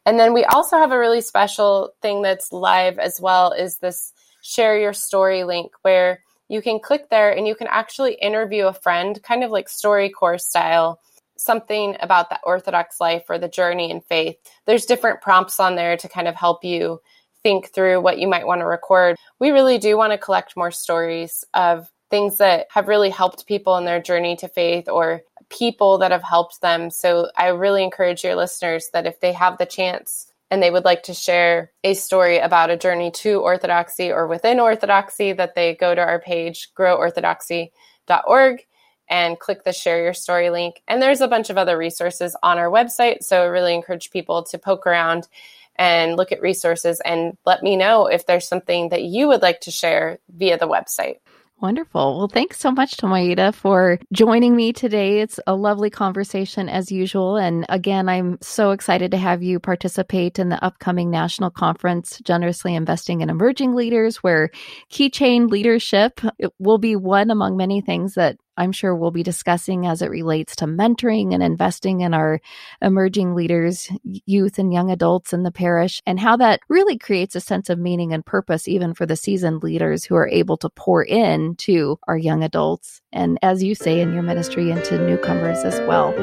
And 0.05 0.19
then 0.19 0.33
we 0.33 0.45
also 0.45 0.77
have 0.77 0.91
a 0.91 0.99
really 0.99 1.21
special 1.21 1.93
thing 2.01 2.21
that's 2.21 2.51
live 2.51 2.99
as 2.99 3.19
well 3.19 3.51
is 3.51 3.77
this 3.77 4.13
share 4.41 4.77
your 4.77 4.93
story 4.93 5.43
link 5.43 5.71
where 5.81 6.21
you 6.47 6.61
can 6.61 6.79
click 6.79 7.09
there 7.09 7.31
and 7.31 7.47
you 7.47 7.55
can 7.55 7.67
actually 7.67 8.13
interview 8.13 8.67
a 8.67 8.73
friend, 8.73 9.21
kind 9.23 9.43
of 9.43 9.49
like 9.49 9.67
StoryCorps 9.67 10.41
style, 10.41 10.99
something 11.37 11.97
about 11.99 12.29
the 12.29 12.39
Orthodox 12.43 13.01
life 13.01 13.23
or 13.29 13.39
the 13.39 13.47
journey 13.47 13.89
in 13.89 14.01
faith. 14.01 14.37
There's 14.65 14.85
different 14.85 15.21
prompts 15.21 15.59
on 15.59 15.75
there 15.75 15.97
to 15.97 16.07
kind 16.07 16.27
of 16.27 16.35
help 16.35 16.63
you 16.63 17.01
think 17.41 17.69
through 17.69 18.01
what 18.01 18.19
you 18.19 18.27
might 18.27 18.47
want 18.47 18.61
to 18.61 18.65
record. 18.65 19.17
We 19.39 19.49
really 19.49 19.77
do 19.77 19.97
want 19.97 20.13
to 20.13 20.17
collect 20.17 20.55
more 20.55 20.71
stories 20.71 21.43
of 21.53 21.91
things 22.11 22.37
that 22.37 22.67
have 22.71 22.87
really 22.87 23.09
helped 23.09 23.47
people 23.47 23.77
in 23.77 23.85
their 23.85 24.01
journey 24.01 24.35
to 24.37 24.47
faith 24.47 24.87
or 24.87 25.21
people 25.49 25.99
that 25.99 26.11
have 26.11 26.23
helped 26.23 26.61
them. 26.61 26.89
So 26.89 27.29
I 27.35 27.47
really 27.47 27.83
encourage 27.83 28.23
your 28.23 28.35
listeners 28.35 28.89
that 28.93 29.05
if 29.05 29.19
they 29.19 29.33
have 29.33 29.57
the 29.57 29.65
chance 29.65 30.31
and 30.51 30.61
they 30.61 30.71
would 30.71 30.85
like 30.85 31.03
to 31.03 31.13
share 31.13 31.71
a 31.83 31.93
story 31.93 32.37
about 32.37 32.69
a 32.69 32.77
journey 32.77 33.11
to 33.11 33.41
orthodoxy 33.41 34.11
or 34.11 34.27
within 34.27 34.59
orthodoxy, 34.59 35.33
that 35.33 35.55
they 35.55 35.75
go 35.75 35.95
to 35.95 36.01
our 36.01 36.19
page, 36.19 36.69
groworthodoxy.org, 36.77 38.65
and 39.07 39.39
click 39.39 39.63
the 39.63 39.73
share 39.73 40.03
your 40.03 40.13
story 40.13 40.49
link. 40.49 40.81
And 40.87 41.01
there's 41.01 41.21
a 41.21 41.27
bunch 41.27 41.49
of 41.49 41.57
other 41.57 41.77
resources 41.77 42.35
on 42.41 42.57
our 42.57 42.69
website. 42.69 43.23
So 43.23 43.41
I 43.41 43.45
really 43.45 43.73
encourage 43.73 44.11
people 44.11 44.43
to 44.43 44.57
poke 44.57 44.87
around 44.87 45.27
and 45.75 46.15
look 46.15 46.31
at 46.31 46.41
resources 46.41 47.01
and 47.01 47.37
let 47.45 47.61
me 47.61 47.75
know 47.75 48.07
if 48.07 48.25
there's 48.25 48.47
something 48.47 48.89
that 48.89 49.03
you 49.03 49.27
would 49.27 49.41
like 49.41 49.61
to 49.61 49.71
share 49.71 50.19
via 50.29 50.57
the 50.57 50.67
website. 50.67 51.17
Wonderful. 51.61 52.17
Well, 52.17 52.27
thanks 52.27 52.59
so 52.59 52.69
much, 52.69 52.97
Thomaida, 52.97 53.53
for 53.53 53.97
joining 54.11 54.57
me 54.57 54.73
today. 54.73 55.21
It's 55.21 55.39
a 55.47 55.55
lovely 55.55 55.89
conversation 55.89 56.67
as 56.67 56.91
usual. 56.91 57.37
And 57.37 57.65
again, 57.69 58.09
I'm 58.09 58.37
so 58.41 58.71
excited 58.71 59.09
to 59.11 59.17
have 59.17 59.41
you 59.41 59.59
participate 59.61 60.37
in 60.37 60.49
the 60.49 60.63
upcoming 60.63 61.09
national 61.09 61.51
conference, 61.51 62.19
Generously 62.23 62.75
Investing 62.75 63.21
in 63.21 63.29
Emerging 63.29 63.73
Leaders, 63.73 64.17
where 64.17 64.49
keychain 64.91 65.49
leadership 65.49 66.19
will 66.59 66.77
be 66.77 66.97
one 66.97 67.31
among 67.31 67.55
many 67.55 67.79
things 67.79 68.15
that 68.15 68.37
I'm 68.57 68.71
sure 68.71 68.95
we'll 68.95 69.11
be 69.11 69.23
discussing 69.23 69.85
as 69.85 70.01
it 70.01 70.09
relates 70.09 70.55
to 70.57 70.65
mentoring 70.65 71.33
and 71.33 71.43
investing 71.43 72.01
in 72.01 72.13
our 72.13 72.41
emerging 72.81 73.35
leaders, 73.35 73.89
youth 74.03 74.59
and 74.59 74.73
young 74.73 74.91
adults 74.91 75.33
in 75.33 75.43
the 75.43 75.51
parish, 75.51 76.01
and 76.05 76.19
how 76.19 76.37
that 76.37 76.61
really 76.69 76.97
creates 76.97 77.35
a 77.35 77.41
sense 77.41 77.69
of 77.69 77.79
meaning 77.79 78.13
and 78.13 78.25
purpose, 78.25 78.67
even 78.67 78.93
for 78.93 79.05
the 79.05 79.15
seasoned 79.15 79.63
leaders 79.63 80.03
who 80.03 80.15
are 80.15 80.29
able 80.29 80.57
to 80.57 80.69
pour 80.69 81.03
in 81.03 81.55
to 81.55 81.99
our 82.07 82.17
young 82.17 82.43
adults. 82.43 83.01
And 83.11 83.37
as 83.41 83.63
you 83.63 83.75
say 83.75 84.01
in 84.01 84.13
your 84.13 84.23
ministry, 84.23 84.71
into 84.71 84.97
newcomers 84.97 85.63
as 85.63 85.79
well. 85.87 86.13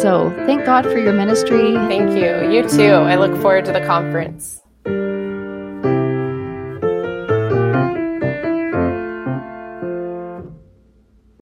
So 0.00 0.30
thank 0.46 0.64
God 0.64 0.84
for 0.84 0.98
your 0.98 1.12
ministry. 1.12 1.74
Thank 1.74 2.10
you. 2.16 2.50
You 2.50 2.68
too. 2.68 2.92
I 2.92 3.16
look 3.16 3.32
forward 3.40 3.64
to 3.66 3.72
the 3.72 3.84
conference. 3.84 4.61